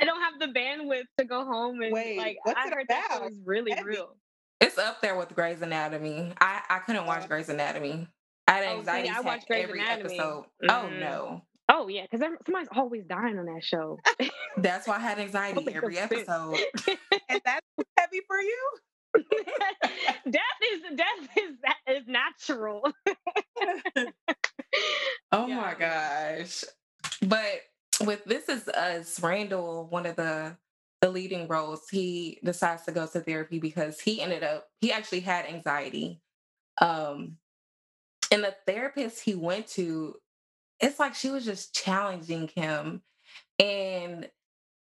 [0.01, 3.09] i don't have the bandwidth to go home and Wait, like what's i heard that
[3.13, 3.91] show was really Heavy.
[3.91, 4.17] real
[4.61, 6.33] It's up there with Grey's Anatomy.
[6.41, 7.29] I I couldn't watch Oh.
[7.29, 8.09] Grey's Anatomy.
[8.49, 10.19] I had Oh, see, anxiety I watched Grey's every Anatomy.
[10.19, 10.45] episode.
[10.69, 11.01] Oh Mm.
[11.01, 11.43] no,
[11.73, 13.99] oh yeah because somebody's always dying on that show
[14.59, 16.59] that's why I had anxiety make every episode.
[17.29, 17.67] and that's
[17.99, 18.71] heavy for you
[20.31, 22.83] death is death is is natural
[25.33, 25.57] Oh Yeah.
[25.57, 26.65] my gosh.
[27.23, 27.61] But
[28.05, 30.57] with This Is Us, Randall, one of the
[31.01, 35.21] the leading roles, he decides to go to therapy because he ended up he actually
[35.21, 36.21] had anxiety.
[36.81, 37.37] Um
[38.31, 40.15] and the therapist he went to,
[40.83, 43.03] it's like she was just challenging him.
[43.59, 44.29] And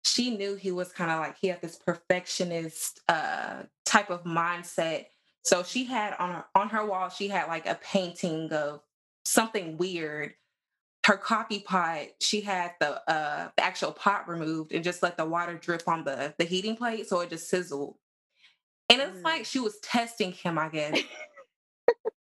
[0.03, 5.05] she knew he was kind of like he had this perfectionist uh type of mindset.
[5.43, 8.81] So she had on her on her wall, she had like a painting of
[9.25, 10.34] something weird.
[11.05, 15.25] Her coffee pot, she had the uh the actual pot removed and just let the
[15.25, 17.95] water drip on the the heating plate so it just sizzled.
[18.89, 19.23] And it's Mm.
[19.23, 20.99] like she was testing him, I guess.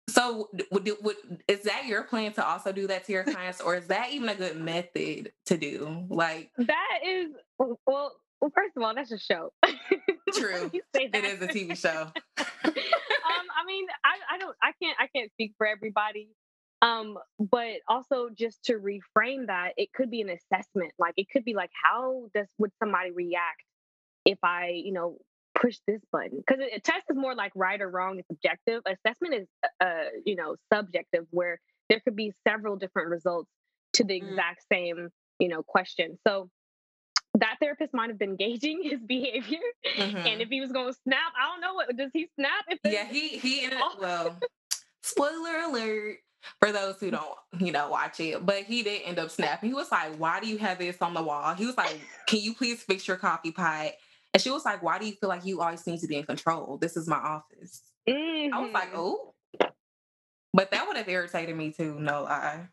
[0.08, 1.16] So, would, would,
[1.48, 4.28] is that your plan to also do that to your clients, or is that even
[4.28, 6.06] a good method to do?
[6.08, 8.20] Like that is well.
[8.42, 9.52] Well, first of all, that's a show.
[10.34, 12.10] True, it is a TV show.
[12.38, 16.28] um, I mean, I, I don't, I can't, I can't speak for everybody.
[16.82, 20.90] Um, but also just to reframe that, it could be an assessment.
[20.98, 23.62] Like it could be like, how does would somebody react
[24.24, 25.18] if I, you know,
[25.54, 29.34] push this button because a test is more like right or wrong it's objective assessment
[29.34, 33.50] is uh, uh you know subjective where there could be several different results
[33.92, 34.28] to the mm.
[34.28, 36.48] exact same you know question so
[37.34, 39.58] that therapist might have been gauging his behavior
[39.96, 40.16] mm-hmm.
[40.16, 42.78] and if he was going to snap i don't know what does he snap if
[42.84, 44.36] yeah he he ended well
[45.02, 46.16] spoiler alert
[46.58, 48.44] for those who don't, you know, watch it.
[48.44, 49.68] But he did end up snapping.
[49.68, 51.54] He was like, Why do you have this on the wall?
[51.54, 53.92] He was like, Can you please fix your coffee pot?
[54.35, 56.25] And she was like, Why do you feel like you always seem to be in
[56.25, 56.79] control?
[56.79, 57.83] This is my office.
[58.09, 58.55] Mm-hmm.
[58.55, 58.99] I was like, mm-hmm.
[58.99, 59.35] Oh.
[60.55, 62.68] But that would have irritated me too, no lie.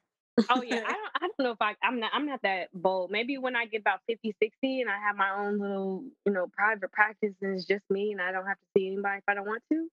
[0.49, 3.11] oh yeah, I don't I don't know if I I'm not I'm not that bold.
[3.11, 6.47] Maybe when I get about 50, 60 and I have my own little, you know,
[6.51, 9.33] private practice and it's just me and I don't have to see anybody if I
[9.33, 9.87] don't want to.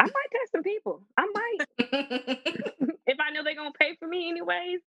[0.00, 1.02] I might test some people.
[1.16, 1.58] I might.
[3.06, 4.80] if I know they're gonna pay for me anyways,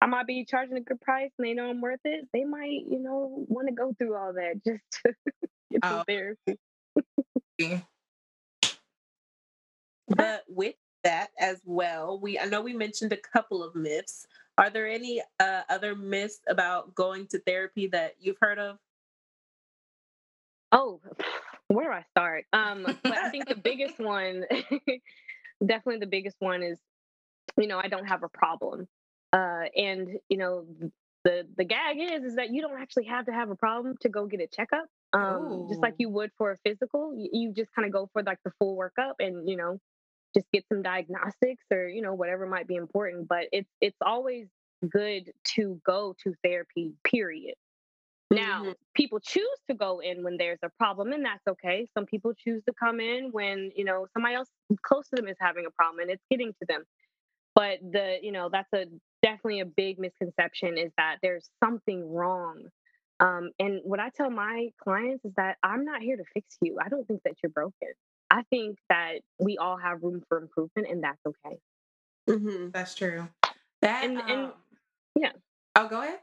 [0.00, 2.84] I might be charging a good price and they know I'm worth it, they might,
[2.88, 5.14] you know, want to go through all that just to
[5.74, 6.04] get some oh.
[6.06, 6.58] therapy.
[10.08, 14.26] but with that as well, we I know we mentioned a couple of myths.
[14.56, 18.78] Are there any uh, other myths about going to therapy that you've heard of?
[20.72, 21.00] Oh,
[21.68, 22.44] where do I start?
[22.52, 24.44] Um, but I think the biggest one,
[25.64, 26.78] definitely the biggest one is,
[27.56, 28.88] you know, I don't have a problem.
[29.32, 30.64] Uh, and you know,
[31.24, 34.08] the the gag is is that you don't actually have to have a problem to
[34.08, 34.86] go get a checkup.
[35.14, 38.22] Um, just like you would for a physical, you, you just kind of go for
[38.22, 39.78] like the full workup, and you know,
[40.34, 43.28] just get some diagnostics or you know whatever might be important.
[43.28, 44.48] But it's it's always
[44.90, 46.92] good to go to therapy.
[47.04, 47.54] Period.
[48.30, 48.72] Now, mm-hmm.
[48.94, 51.86] people choose to go in when there's a problem, and that's okay.
[51.94, 54.48] Some people choose to come in when, you know, somebody else
[54.82, 56.84] close to them is having a problem and it's getting to them.
[57.54, 58.86] But the, you know, that's a
[59.22, 62.64] definitely a big misconception is that there's something wrong.
[63.20, 66.78] Um, and what I tell my clients is that I'm not here to fix you.
[66.84, 67.88] I don't think that you're broken.
[68.30, 71.58] I think that we all have room for improvement, and that's okay.
[72.28, 73.28] Mm-hmm, that's true.
[73.82, 74.52] That and, um, and
[75.16, 75.32] yeah.
[75.76, 76.18] Oh, go ahead.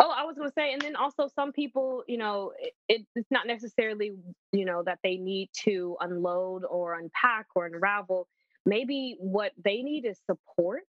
[0.00, 2.52] Oh, I was going to say, and then also some people, you know,
[2.88, 4.12] it, it's not necessarily,
[4.52, 8.26] you know, that they need to unload or unpack or unravel.
[8.64, 10.82] Maybe what they need is support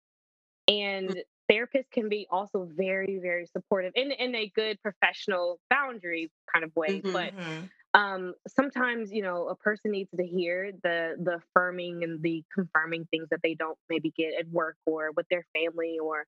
[0.68, 1.22] and.
[1.50, 6.74] Therapists can be also very very supportive in in a good professional boundary kind of
[6.74, 7.12] way mm-hmm.
[7.12, 8.00] but mm-hmm.
[8.00, 13.06] um sometimes you know a person needs to hear the the affirming and the confirming
[13.10, 16.24] things that they don't maybe get at work or with their family or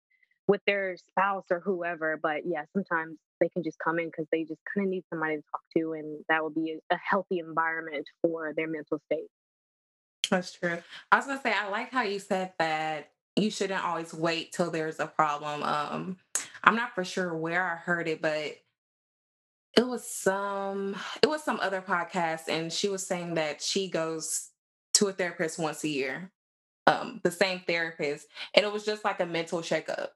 [0.47, 4.45] with their spouse or whoever but yeah sometimes they can just come in because they
[4.45, 7.39] just kind of need somebody to talk to and that will be a, a healthy
[7.39, 9.29] environment for their mental state
[10.31, 10.79] that's true
[11.13, 13.11] i was gonna say i like how you said that
[13.43, 15.63] you shouldn't always wait till there's a problem.
[15.63, 16.17] Um,
[16.65, 18.57] I'm not for sure where I heard it, but
[19.77, 24.51] it was some it was some other podcast, and she was saying that she goes
[24.95, 26.33] to a therapist once a year,
[26.87, 30.15] um, the same therapist, and it was just like a mental checkup.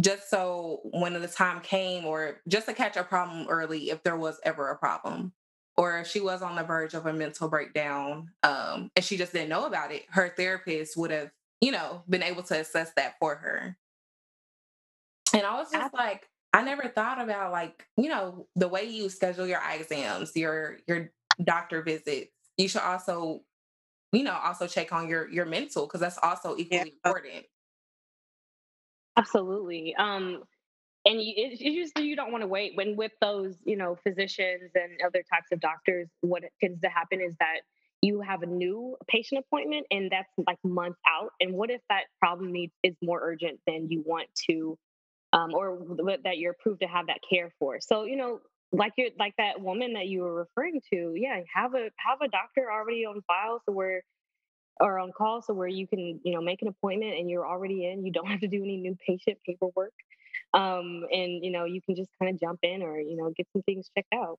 [0.00, 4.16] Just so when the time came, or just to catch a problem early if there
[4.16, 5.32] was ever a problem,
[5.76, 9.32] or if she was on the verge of a mental breakdown um, and she just
[9.32, 13.14] didn't know about it, her therapist would have you know, been able to assess that
[13.18, 13.76] for her.
[15.34, 19.08] And I was just like, I never thought about like, you know, the way you
[19.08, 21.10] schedule your eye exams, your your
[21.42, 22.32] doctor visits.
[22.56, 23.42] You should also,
[24.12, 27.10] you know, also check on your your mental because that's also equally yeah.
[27.10, 27.44] important.
[29.18, 29.94] Absolutely.
[29.96, 30.42] Um,
[31.04, 33.96] and you, it, it usually you don't want to wait when with those, you know,
[34.02, 36.08] physicians and other types of doctors.
[36.20, 37.60] What tends to happen is that
[38.06, 42.04] you have a new patient appointment and that's like months out and what if that
[42.20, 44.76] problem needs is more urgent than you want to
[45.32, 45.78] um, or
[46.24, 47.78] that you're approved to have that care for?
[47.80, 48.40] So you know
[48.72, 52.28] like you're like that woman that you were referring to yeah have a have a
[52.28, 54.02] doctor already on file so where
[54.80, 57.86] or on call so where you can you know make an appointment and you're already
[57.86, 59.92] in you don't have to do any new patient paperwork
[60.54, 63.46] um, and you know you can just kind of jump in or you know get
[63.52, 64.38] some things checked out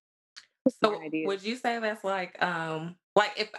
[0.69, 3.49] so would you say that's like um like if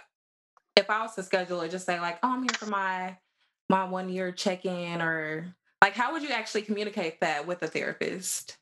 [0.77, 3.17] if I was to schedule it, just say like, oh, I'm here for my
[3.69, 7.67] my one year check in, or like, how would you actually communicate that with a
[7.69, 8.57] therapist?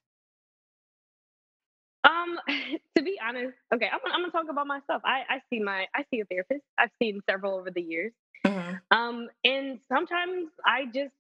[2.05, 2.39] Um,
[2.97, 5.03] to be honest, okay, I'm, I'm gonna talk about myself.
[5.05, 6.63] I I see my I see a therapist.
[6.79, 8.13] I've seen several over the years.
[8.47, 8.81] Mhm.
[8.91, 11.15] Um, and sometimes I just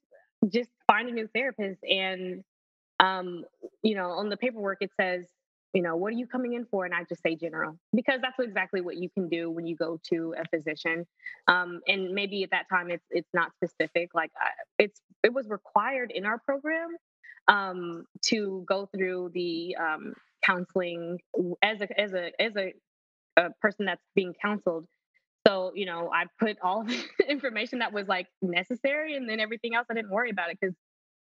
[0.49, 2.45] just find a new therapist, and
[3.01, 3.45] um,
[3.83, 5.25] you know, on the paperwork it says,
[5.73, 6.85] you know, what are you coming in for?
[6.85, 10.01] And I just say general because that's exactly what you can do when you go
[10.11, 11.07] to a physician.
[11.49, 14.11] Um, and maybe at that time it's it's not specific.
[14.15, 14.49] Like I,
[14.79, 16.97] it's it was required in our program
[17.49, 21.19] um, to go through the um, counseling
[21.63, 22.73] as a as a as a,
[23.37, 24.87] a person that's being counseled.
[25.47, 29.75] So you know, I put all the information that was like necessary, and then everything
[29.75, 30.75] else I didn't worry about it because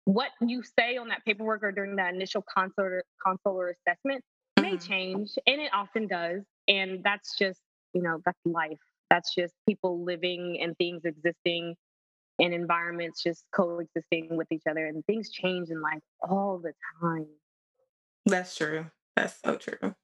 [0.07, 3.03] what you say on that paperwork or during that initial consult
[3.45, 4.23] or assessment
[4.57, 4.81] may Mhm.
[4.87, 6.45] change, and it often does.
[6.69, 7.61] And that's just
[7.93, 8.79] you know that's life.
[9.09, 11.75] That's just people living and things existing
[12.39, 17.27] and environments just coexisting with each other and things change in life all the time.
[18.25, 18.89] That's true.
[19.15, 19.95] That's so true.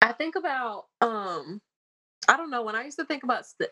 [0.00, 1.60] I think about um
[2.28, 3.70] I don't know when I used to think about st-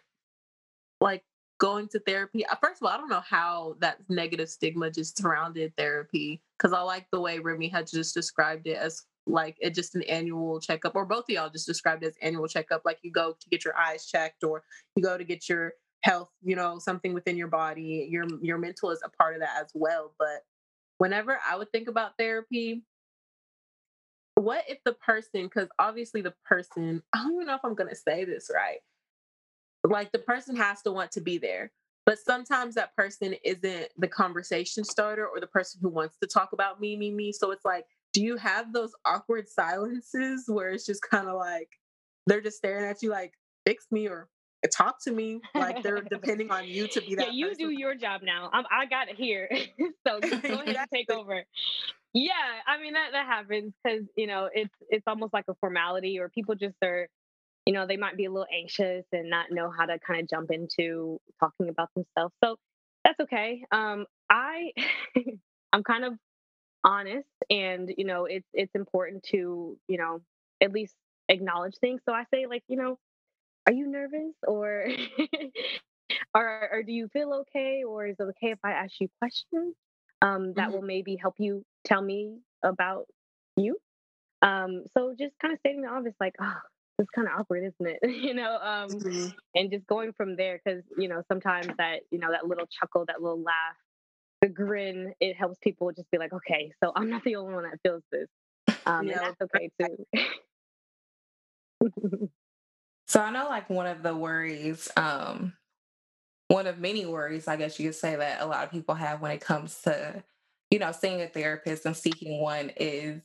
[1.01, 1.25] like
[1.63, 2.45] going to therapy.
[2.45, 6.73] uh, First of all, I don't know how that negative stigma just surrounded therapy because
[6.73, 10.59] I like the way Remy had just described it as like it just an annual
[10.59, 12.83] checkup, or both of y'all just described it as annual checkup.
[12.85, 14.65] Like you go to get your eyes checked, or
[14.97, 18.09] you go to get your health, you know, something within your body.
[18.11, 20.15] Your your mental is a part of that as well.
[20.19, 20.43] But
[20.99, 22.83] whenever I would think about therapy,
[24.35, 27.89] what if the person because obviously the person i don't even know if i'm going
[27.89, 28.79] to say this right
[29.85, 31.73] like the person has to want to be there
[32.05, 36.53] but sometimes that person isn't the conversation starter or the person who wants to talk
[36.53, 40.87] about me me me so it's like do you have those awkward silences where it's
[40.87, 41.69] just kind of like
[42.27, 43.35] they're just staring at you like
[43.67, 44.29] fix me or
[44.65, 47.69] uh, talk to me like they're depending on you to be that Yeah, you person.
[47.69, 48.51] do your job now.
[48.53, 49.49] I'm, I got it here,
[50.07, 51.45] so go ahead and take over.
[52.15, 52.33] Yeah,
[52.67, 56.29] I mean that that happens because you know it's it's almost like a formality, or
[56.29, 57.09] people just are,
[57.67, 60.29] you know, they might be a little anxious and not know how to kind of
[60.29, 62.35] jump into talking about themselves.
[62.43, 62.57] So
[63.05, 63.65] that's okay.
[63.73, 64.73] Um, I
[65.73, 66.15] I'm kind of
[66.85, 70.21] honest, and you know it's it's important to you know
[70.63, 70.95] at least
[71.29, 72.01] acknowledge things.
[72.09, 72.99] So I say like you know,
[73.67, 74.87] are you nervous or
[76.35, 79.75] or or do you feel okay or is it okay if i ask you questions
[80.23, 80.73] um, that Mhm.
[80.73, 83.07] will maybe help you tell me about
[83.57, 83.77] you
[84.43, 86.61] um, so just kind of stating the obvious like oh
[86.99, 89.35] it's kind of awkward isn't it you know um, Mhm.
[89.55, 93.05] and just going from there because you know sometimes that you know that little chuckle
[93.07, 93.77] that little laugh
[94.41, 97.65] the grin it helps people just be like okay so i'm not the only one
[97.65, 98.29] that feels this
[98.87, 99.21] um, Yeah.
[99.21, 100.07] and that's okay too
[103.09, 105.53] So I know like one of the worries, um,
[106.49, 109.21] one of many worries, I guess you could say that a lot of people have
[109.21, 110.23] when it comes to,
[110.71, 113.21] you know, seeing a therapist and seeking one is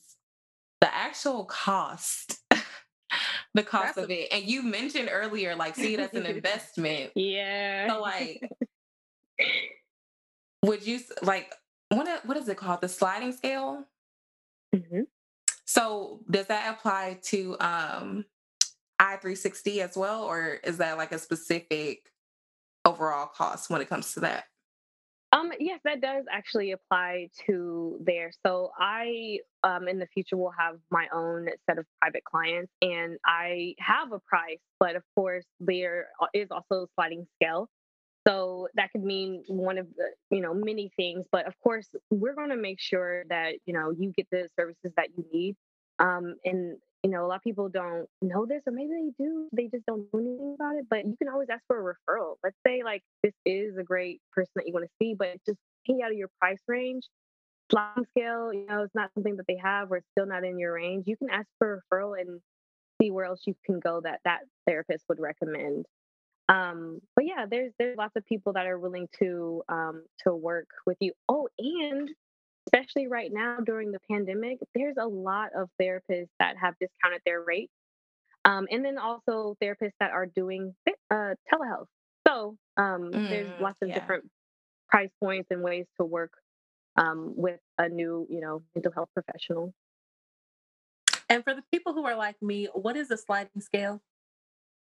[0.82, 2.37] the actual cost.
[3.58, 4.30] The cost That's of it.
[4.32, 7.12] And you mentioned earlier, like see it as an investment.
[7.16, 8.42] yeah So like
[10.64, 11.54] would you like
[11.90, 12.82] what what is it called?
[12.82, 13.86] The sliding scale?
[14.76, 15.08] Mhm.
[15.66, 18.26] So does that apply to um
[19.00, 22.12] I360 as well, or is that like a specific
[22.86, 24.46] overall cost when it comes to that?
[25.38, 28.32] Um, yes, that does actually apply to there.
[28.46, 33.18] So I, um, in the future, will have my own set of private clients, and
[33.26, 37.70] I have a price, but of course, there is also a sliding scale.
[38.28, 41.26] So that could mean one of the, you know, many things.
[41.32, 44.92] But of course, we're going to make sure that you know you get the services
[44.98, 45.56] that you need.
[46.00, 46.78] Um, and
[47.08, 49.48] you know, a lot of people don't know this, or maybe they do.
[49.54, 50.88] They just don't know anything about it.
[50.90, 52.36] But you can always ask for a referral.
[52.44, 55.58] Let's say like this is a great person that you want to see, but just
[55.86, 57.04] hey out of your price range.
[57.72, 60.60] Sliding scale, you know, it's not something that they have, or it's still not in
[60.60, 61.06] your range.
[61.08, 62.42] You can ask for a referral and
[63.02, 65.86] see where else you can go that that therapist would recommend.
[66.50, 70.68] Um, but yeah, there's there's lots of people that are willing to um, to work
[70.86, 71.14] with you.
[71.30, 72.10] Oh, and
[72.68, 77.42] especially right now during the pandemic, there's a lot of therapists that have discounted their
[77.44, 77.74] rates,
[78.46, 80.76] um, and then also therapists that are doing
[81.12, 81.88] uh, telehealth.
[82.28, 83.96] So um, there's Mm, lots of yeah.
[83.96, 84.26] different
[84.90, 86.32] price points and ways to work
[86.98, 89.74] um, with a new, you know, mental health professional.
[91.30, 94.02] and for the people who are like me what is a sliding scale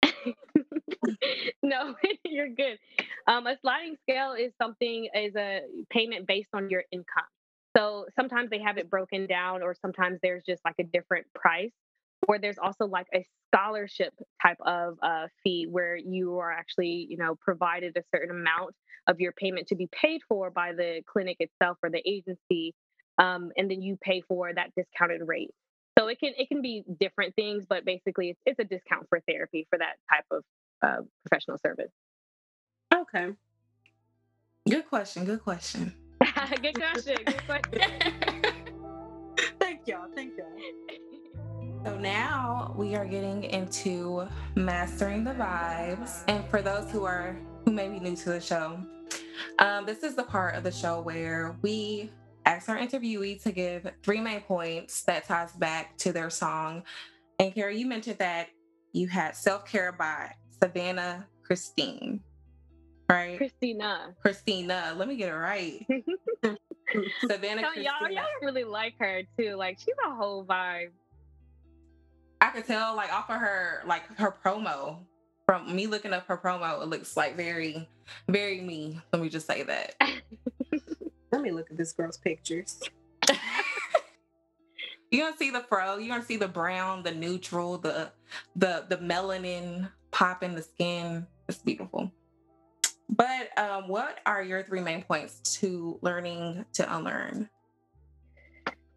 [1.62, 2.78] no, you're good.
[3.26, 7.24] Um, a sliding scale is something is a payment based on your income.
[7.76, 11.72] So sometimes they have it broken down, or sometimes there's just like a different price.
[12.28, 14.12] Or there's also like a scholarship
[14.42, 18.74] type of uh, fee where you are actually, you know, provided a certain amount
[19.06, 22.74] of your payment to be paid for by the clinic itself or the agency,
[23.18, 25.50] um, and then you pay for that discounted rate.
[25.98, 29.20] So it can it can be different things, but basically it's, it's a discount for
[29.26, 30.44] therapy for that type of
[30.82, 31.90] uh, professional service.
[32.94, 33.30] Okay.
[34.68, 35.24] Good question.
[35.24, 35.94] Good question.
[36.62, 37.16] good question.
[37.24, 37.80] Good question.
[39.60, 40.08] Thank y'all.
[40.14, 40.46] Thank y'all.
[41.84, 46.24] So now we are getting into mastering the vibes.
[46.28, 48.80] And for those who are who may be new to the show,
[49.58, 52.10] um, this is the part of the show where we
[52.46, 56.82] ask our interviewee to give three main points that ties back to their song.
[57.38, 58.48] And Cara, you mentioned that
[58.92, 62.20] you had self care by Savannah Christine,
[63.10, 63.38] right?
[63.38, 64.16] Christina.
[64.22, 64.94] Christina.
[64.96, 65.86] Let me get it right.
[67.28, 67.84] Savannah So Christina.
[67.84, 69.56] y'all, y'all really like her too.
[69.56, 70.90] Like she's a whole vibe.
[72.40, 74.98] I could tell like off of her like her promo
[75.46, 77.88] from me looking up her promo, it looks like very,
[78.28, 79.00] very me.
[79.12, 79.96] Let me just say that.
[81.32, 82.80] Let me look at this girl's pictures.
[85.10, 88.12] You're gonna see the fro, you're gonna see the brown, the neutral, the
[88.56, 91.26] the the melanin pop in the skin.
[91.48, 92.12] It's beautiful.
[93.10, 97.50] But um, what are your three main points to learning to unlearn?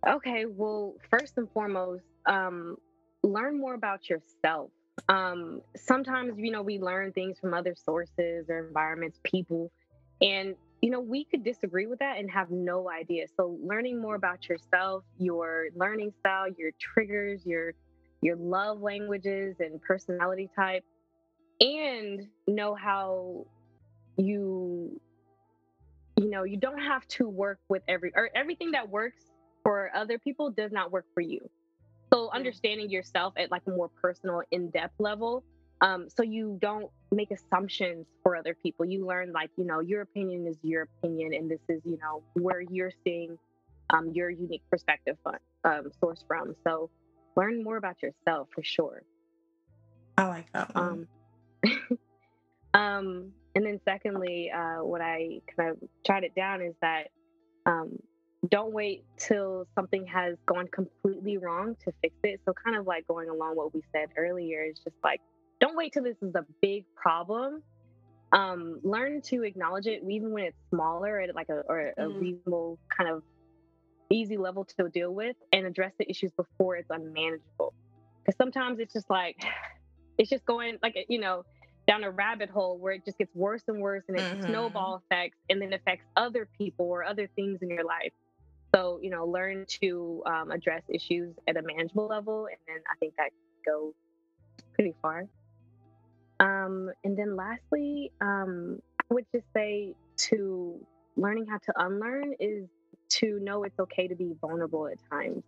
[0.07, 2.77] Okay, well, first and foremost, um,
[3.23, 4.69] learn more about yourself.
[5.09, 9.71] Um, sometimes, you know, we learn things from other sources or environments, people,
[10.21, 13.25] and you know, we could disagree with that and have no idea.
[13.37, 17.73] So, learning more about yourself, your learning style, your triggers, your
[18.21, 20.83] your love languages and personality type,
[21.61, 23.45] and know how
[24.17, 24.99] you
[26.17, 29.21] you know you don't have to work with every or everything that works
[29.63, 31.49] for other people does not work for you.
[32.11, 35.43] So understanding yourself at like a more personal, in-depth level,
[35.81, 38.85] um, so you don't make assumptions for other people.
[38.85, 42.23] You learn like you know your opinion is your opinion, and this is you know
[42.33, 43.37] where you're seeing
[43.89, 46.55] um, your unique perspective from, um, source from.
[46.65, 46.89] So
[47.35, 49.03] learn more about yourself for sure.
[50.17, 51.07] I like that one.
[51.63, 51.99] Um,
[52.73, 57.09] um, and then secondly, uh, what I kind of jotted down is that
[57.65, 57.97] um,
[58.49, 62.41] don't wait till something has gone completely wrong to fix it.
[62.45, 65.21] So kind of like going along what we said earlier is just like
[65.61, 67.61] don't wait till this is a big problem.
[68.31, 72.19] Um, learn to acknowledge it even when it's smaller at like a or a Mm.
[72.19, 73.23] reasonable kind of
[74.09, 77.73] easy level to deal with and address the issues before it's unmanageable.
[78.25, 79.37] Because sometimes it's just like
[80.17, 81.43] it's just going like you know
[81.87, 84.45] down a rabbit hole where it just gets worse and worse and it Mhm.
[84.45, 88.13] snowball effects and then affects other people or other things in your life.
[88.73, 92.47] So, you know, learn to um, address issues at a manageable level.
[92.47, 93.93] And then I think that can go
[94.73, 95.25] pretty far.
[96.39, 98.79] Um, and then lastly, um,
[99.09, 99.93] I would just say
[100.29, 100.79] to
[101.15, 102.67] learning how to unlearn is
[103.09, 105.43] to know it's okay to be vulnerable at times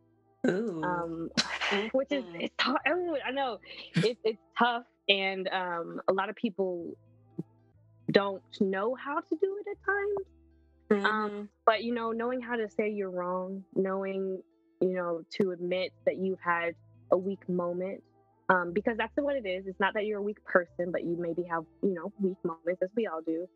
[0.48, 0.82] Ooh.
[0.84, 1.30] um,
[1.70, 2.42] which is Mhm.
[2.42, 2.78] it's tough.
[2.86, 3.60] Everyone, I know
[3.96, 6.94] it's it's tough, and um, a lot of people
[8.12, 10.28] don't know how to do it at times.
[11.06, 14.42] Um, But you know, knowing how to say you're wrong, knowing
[14.82, 16.76] you know to admit that you've had
[17.12, 18.04] a weak moment,
[18.50, 19.68] um, because that's what it is.
[19.68, 22.82] It's not that you're a weak person, but you maybe have you know weak moments,
[22.84, 23.48] as we all do,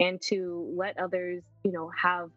[0.00, 2.30] and to let others you know have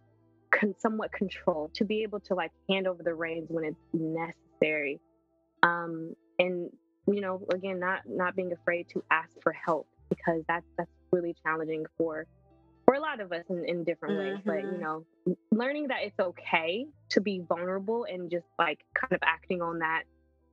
[0.52, 5.00] con- somewhat control to be able to like hand over the reins when it's necessary
[5.64, 6.70] um and
[7.08, 11.36] you know again not not being afraid to ask for help because that's that's really
[11.46, 12.26] challenging for
[12.86, 14.82] for a lot of us in, in different ways but you Mhm.
[14.82, 15.06] know
[15.52, 20.04] learning that it's okay to be vulnerable and just like kind of acting on that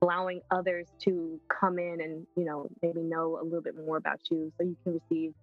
[0.01, 4.19] allowing others to come in and you know maybe know a little bit more about
[4.29, 5.33] you so you can receive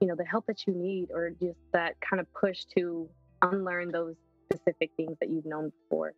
[0.00, 3.08] you know the help that you need or just that kind of push to
[3.42, 4.14] unlearn those
[4.52, 6.12] specific things that you've known before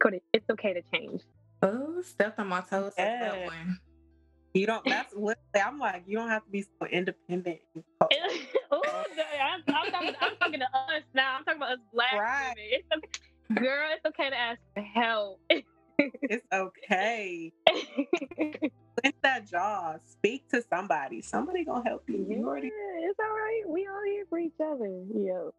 [0.00, 1.22] Could it- it's okay to change
[1.62, 2.86] Oh, stepped on my toes.
[2.86, 3.78] with that one.
[4.54, 4.82] you don't.
[4.86, 6.04] That's what I'm like.
[6.06, 7.58] You don't have to be so independent.
[8.00, 8.08] oh,
[8.72, 9.04] oh
[9.42, 12.54] I'm, I'm, talking, I'm talking to us now i'm talking about us black Right.
[12.56, 15.40] women it's okay, girl it's okay to ask for help
[15.98, 17.52] It's okay.
[17.68, 19.96] Clench that jaw.
[20.06, 21.20] Speak to somebody.
[21.20, 22.26] Somebody gonna help you.
[22.28, 22.68] You already.
[22.68, 25.52] It's all right we all here for each other yo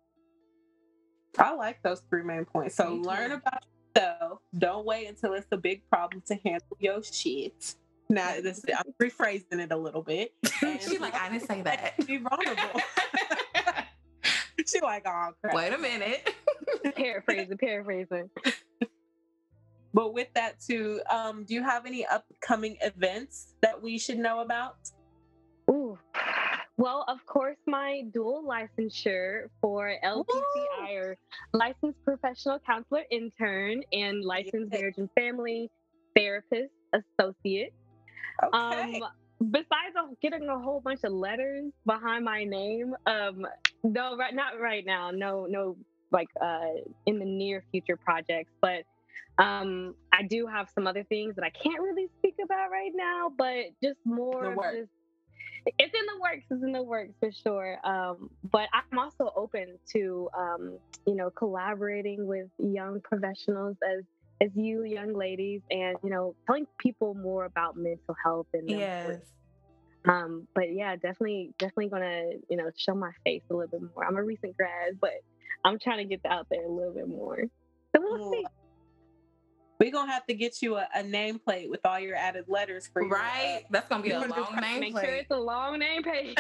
[1.38, 2.76] I like those three main points.
[2.76, 3.10] So Me too.
[3.10, 3.64] learn about
[3.96, 4.40] yourself.
[4.58, 7.76] Don't wait until it's a big problem to handle your shit.
[8.10, 10.34] Now this I'm rephrasing it a little bit.
[10.60, 11.96] She's like, I didn't say that.
[12.08, 12.82] Be vulnerable.
[14.68, 15.56] she like, oh crap.
[15.56, 16.34] Wait a minute.
[16.96, 18.30] paraphrasing paraphrasing
[19.94, 24.42] But with that too, um, do you have any upcoming events that we should know
[24.42, 24.76] about?
[25.70, 25.98] Ooh.
[26.82, 31.16] Well, of course, my dual licensure for LPCI or
[31.54, 34.80] licensed professional counselor intern and licensed Yay.
[34.80, 35.70] marriage and family
[36.16, 37.72] therapist associate.
[38.44, 39.00] Okay.
[39.00, 39.04] Um,
[39.52, 43.46] besides getting a whole bunch of letters behind my name, um,
[43.84, 45.12] no, right, not right now.
[45.12, 45.78] No, no,
[46.12, 48.86] like uh, in the near future projects, but
[49.38, 53.32] um, I do have some other things that I can't really speak about right now,
[53.38, 54.88] but just more of.
[55.66, 59.78] It's in the works it's in the works for sure um, but i'm also open
[59.92, 64.04] to um, you know collaborating with young professionals as
[64.42, 69.18] as you young ladies and you know telling people more about mental health and Yes.
[70.08, 74.06] um but yeah definitely definitely gonna you know show my face a little bit more.
[74.06, 75.12] I'm a recent grad but
[75.64, 77.38] i'm trying to get out there a little bit more.
[77.96, 78.46] So we'll see
[79.82, 83.02] We're gonna have to get you a, a nameplate with all your added letters for
[83.02, 83.64] your, uh, Right?
[83.72, 86.38] That's gonna be a long gonna name make sure it's a long name page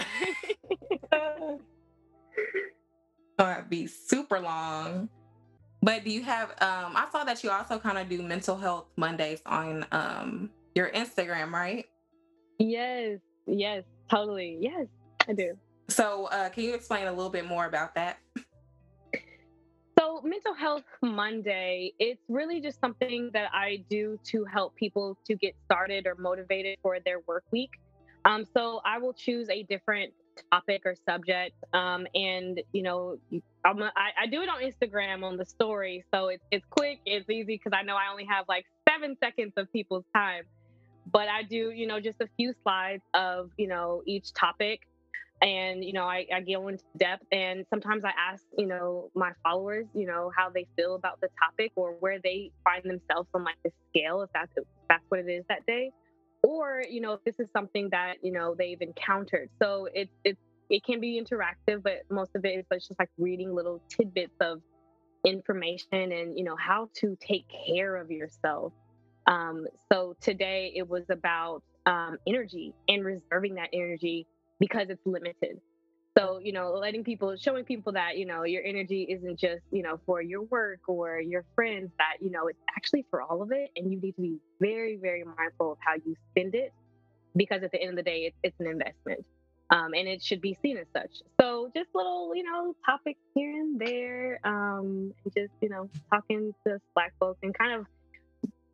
[3.39, 5.09] gonna be super long.
[5.81, 8.85] But do you have um I saw that you also kind of do mental health
[8.95, 11.87] Mondays on um your Instagram, right?
[12.59, 13.17] yes
[13.47, 14.85] yes totally yes
[15.27, 15.57] i do
[15.89, 18.19] So uh can you explain a little bit more about that?
[20.01, 25.35] So, Mental Health Monday, it's really just something that I do to help people to
[25.35, 27.69] get started or motivated for their work week.
[28.25, 30.11] Um, so, I will choose a different
[30.51, 31.53] topic or subject.
[31.75, 36.03] Um, and, you know, a, I, I do it on Instagram on the story.
[36.11, 39.53] So, it's, it's quick, it's easy because I know I only have like seven seconds
[39.55, 40.45] of people's time.
[41.11, 44.87] But I do, you know, just a few slides of, you know, each topic
[45.41, 49.31] and you know I, I go into depth and sometimes i ask you know my
[49.43, 53.43] followers you know how they feel about the topic or where they find themselves on
[53.43, 55.91] like the scale if that's if that's what it is that day
[56.43, 59.49] or you know if this is something that you know they've encountered.
[59.61, 60.39] So it's it's
[60.69, 64.61] it can be interactive but most of it is just like reading little tidbits of
[65.25, 68.73] information and you know how to take care of yourself.
[69.27, 74.25] Um, so today it was about um, energy and reserving that energy
[74.61, 75.59] because it's limited.
[76.17, 79.81] So, you know, letting people, showing people that, you know, your energy isn't just, you
[79.81, 83.51] know, for your work or your friends, that, you know, it's actually for all of
[83.51, 83.71] it.
[83.75, 86.73] And you need to be very, very mindful of how you spend it
[87.35, 89.25] because at the end of the day, it's, it's an investment.
[89.71, 91.11] Um, and it should be seen as such.
[91.39, 96.77] So, just little, you know, topics here and there, um, just, you know, talking to
[96.93, 97.85] Black folks and kind of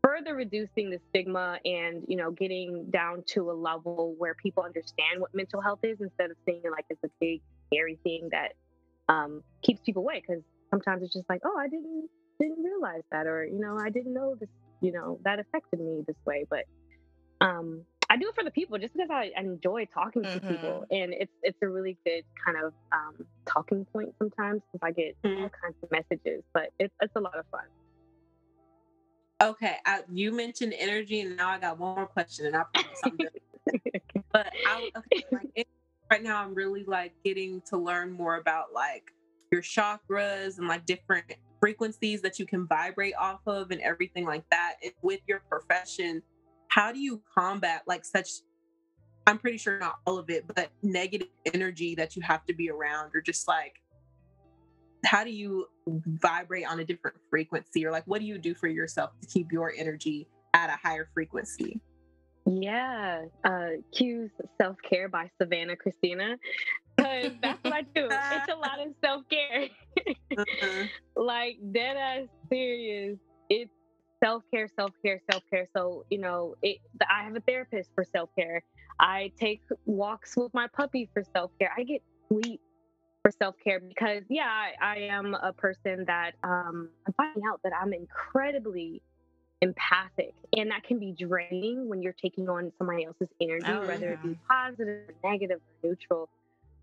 [0.07, 5.19] further reducing the stigma and you know getting down to a level where people understand
[5.19, 8.53] what mental health is instead of seeing it like it's a big scary thing that
[9.13, 10.23] um, keeps people away.
[10.25, 12.07] Because sometimes it's just like oh i didn't
[12.39, 14.49] didn't realize that or you know i didn't know this
[14.81, 16.45] you know that affected me this way.
[16.49, 16.63] But
[17.41, 20.85] um i do it for the people just because i, enjoy talking to people.
[20.89, 25.15] And it's it's a really good kind of um, talking point sometimes because i get
[25.25, 25.51] all Mhm.
[25.61, 27.61] kinds of messages but it's, it's a lot of fun
[29.39, 32.99] Okay, I, you mentioned energy, and now I got one more question, and I promise
[33.03, 33.29] I'm done.
[34.33, 35.67] But I okay, like,
[36.11, 39.11] right now, I'm really like getting to learn more about like
[39.51, 41.25] your chakras and like different
[41.59, 44.75] frequencies that you can vibrate off of, and everything like that.
[44.83, 46.21] And with your profession,
[46.69, 48.29] how do you combat like such?
[49.27, 52.69] I'm pretty sure not all of it, but negative energy that you have to be
[52.69, 53.75] around, or just like
[55.07, 58.67] how do you vibrate on a different frequency or like what do you do for
[58.67, 61.79] yourself to keep your energy at a higher frequency
[62.45, 64.29] Yeah, uh, Q's
[64.61, 66.37] Self Care by Savannah Christina.
[66.97, 68.07] Because that's what I do.
[68.09, 69.67] It's a lot of self care.
[70.35, 70.83] Uh-huh.
[71.15, 73.19] like, dead ass serious.
[73.51, 73.71] It's
[74.23, 75.67] self care, self care, self care.
[75.75, 76.77] So, you know, it,
[77.07, 78.63] I have a therapist for self care.
[78.99, 81.71] I take walks with my puppy for self care.
[81.77, 82.61] I get sleep
[83.28, 87.59] for self care because, yeah, I, I am a person that um, I'm finding out
[87.63, 89.01] that I'm incredibly
[89.61, 94.13] empathic and that can be draining when you're taking on somebody else's energy Oh, whether
[94.13, 94.38] it be
[95.23, 96.30] negative or neutral.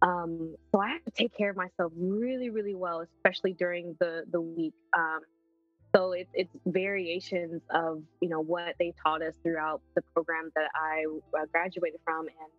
[0.02, 4.24] Um, so i have to take care of myself really really well especially during the
[4.30, 4.74] the week.
[4.96, 5.20] Um,
[5.94, 10.68] so it's it's variations of you know what they taught us throughout the program that
[10.74, 11.04] i
[11.38, 12.50] uh, graduated from and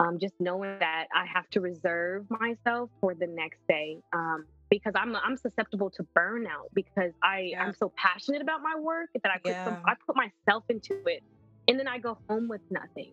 [0.00, 4.92] um, just knowing that i have to reserve myself for the next day um, because
[4.94, 7.64] I'm I'm susceptible to burnout because I Yeah.
[7.64, 11.22] I'm so passionate about my work that I put some, I put myself into it,
[11.68, 13.12] and then I go home with nothing.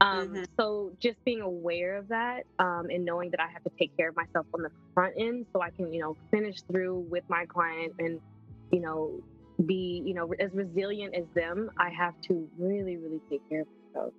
[0.00, 0.46] Um, Mhm.
[0.58, 4.08] So just being aware of that um, and knowing that I have to take care
[4.08, 7.46] of myself on the front end, so I can you know finish through with my
[7.46, 8.20] client and
[8.70, 9.20] you know
[9.66, 11.70] be you know as resilient as them.
[11.78, 14.14] I have to really really take care of myself.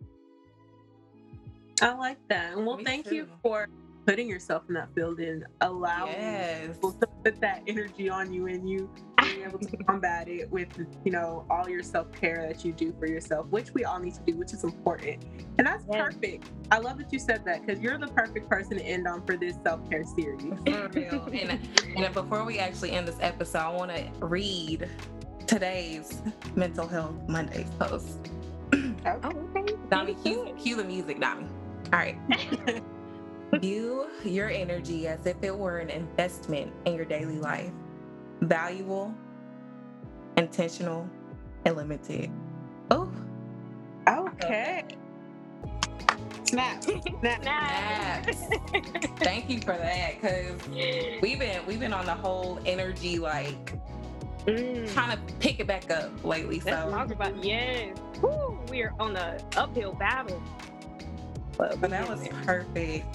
[1.84, 3.68] I like that and well Me thank you for
[4.06, 6.76] putting yourself in that field and allowing Yes.
[6.76, 8.90] people to put that energy on you and you
[9.22, 10.68] being able to combat it with
[11.06, 14.20] you know all your self-care that you do for yourself which we all need to
[14.28, 15.24] do which is important
[15.58, 16.04] and that's Yeah.
[16.06, 19.26] perfect i love that you said that because you're the perfect person to end on
[19.26, 21.24] for this self-care series For real.
[21.32, 21.60] and,
[21.96, 24.90] and before we actually end this episode, I want to read
[25.48, 26.22] today's
[26.56, 28.18] Mental Health Mondays post.
[28.74, 29.20] Oh,
[29.56, 29.74] okay.
[29.90, 31.48] Dami, cue, cue the music, Dami.
[31.94, 32.18] All right.
[33.62, 37.72] View your energy as if it were an investment in your daily life.
[38.42, 39.14] Valuable,
[40.38, 41.08] intentional,
[41.66, 42.32] and limited.
[42.90, 43.12] Oh,
[44.08, 44.84] okay
[46.54, 48.26] snap snap Snap.
[49.20, 50.68] Thank you for that, because
[51.22, 53.74] we've been we've been on the whole energy like
[54.46, 54.94] Mm.
[54.94, 56.60] trying to pick it back up lately.
[56.66, 57.96] Let's So talk about yes.
[58.22, 60.44] Woo, we are on the uphill battle.
[61.58, 63.06] But, but that was perfect.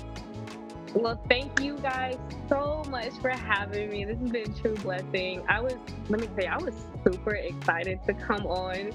[0.95, 2.17] well, thank you guys
[2.49, 4.05] so much for having me.
[4.05, 5.43] This has been a true blessing.
[5.49, 5.75] I was
[6.09, 6.75] let me tell you, I was
[7.05, 8.93] super excited to come on.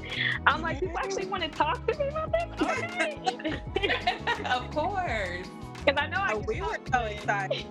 [0.48, 2.46] I'm like, people actually want to talk to me about this?
[2.60, 3.62] Oh, okay.
[4.46, 5.48] of course.
[5.86, 7.66] Because I know I Oh, we were so excited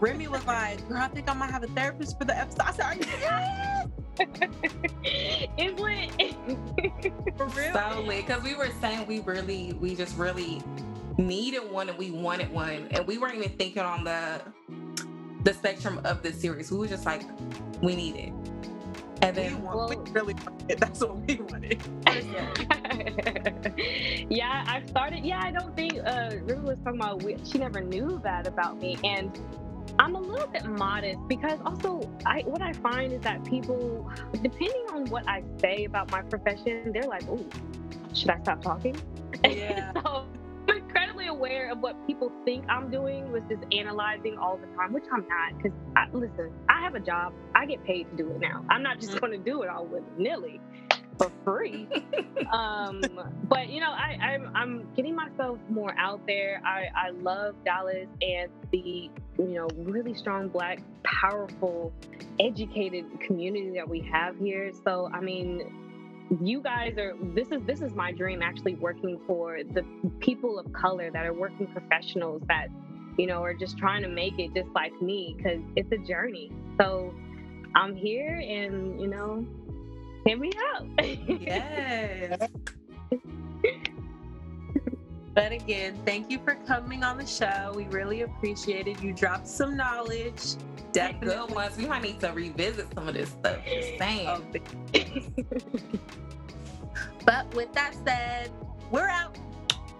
[0.00, 2.62] Remy was like, girl, I think I might have a therapist for the episode.
[2.62, 3.88] I said, Are you serious?
[5.58, 6.34] it's lit.
[7.36, 7.72] For real?
[7.72, 10.62] So lit because we were saying we really, we just really
[11.20, 14.40] needed one and we wanted one, and we weren't even thinking on the
[15.44, 16.70] the spectrum of the series.
[16.70, 17.22] We were just like,
[17.80, 18.32] we need it,
[19.22, 20.70] and we, then want, we really wanted.
[20.70, 20.78] it.
[20.80, 21.80] That's what we wanted.
[24.30, 25.24] yeah, I started.
[25.24, 27.22] Yeah, I don't think uh, River was talking about.
[27.22, 29.38] We, she never knew that about me, and
[29.98, 34.86] I'm a little bit modest because also, I what I find is that people, depending
[34.92, 37.44] on what I say about my profession, they're like, "Oh,
[38.14, 38.96] should I stop talking?"
[39.44, 39.92] Yeah.
[40.04, 40.26] so
[41.20, 45.04] I'm aware of what people think I'm doing, which is analyzing all the time, which
[45.12, 45.56] I'm not.
[45.56, 47.34] Because I, listen, I have a job.
[47.54, 48.64] I get paid to do it now.
[48.70, 50.60] I'm not just going to do it all willy nilly
[51.18, 51.88] for free.
[52.52, 53.02] um,
[53.48, 56.62] but you know, I, I'm I'm getting myself more out there.
[56.64, 61.92] I, I love Dallas and the you know really strong black, powerful,
[62.38, 64.72] educated community that we have here.
[64.84, 65.89] So I mean,
[66.38, 69.84] you guys are this is this is my dream actually working for the
[70.20, 72.68] people of color that are working professionals that
[73.18, 76.52] you know are just trying to make it just like me because it's a journey.
[76.78, 77.12] So
[77.74, 79.44] I'm here and you know
[80.24, 80.86] hit me up.
[81.40, 82.48] yes,
[85.34, 87.72] But again, thank you for coming on the show.
[87.74, 89.00] We really appreciate it.
[89.00, 90.56] You dropped some knowledge.
[90.92, 91.36] Definitely.
[91.36, 91.76] good ones.
[91.76, 93.58] We might need to revisit some of this stuff.
[93.64, 94.28] Just oh, saying.
[94.28, 94.42] Oh,
[97.24, 98.50] but with that said,
[98.90, 99.38] we're out.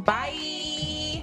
[0.00, 1.22] Bye.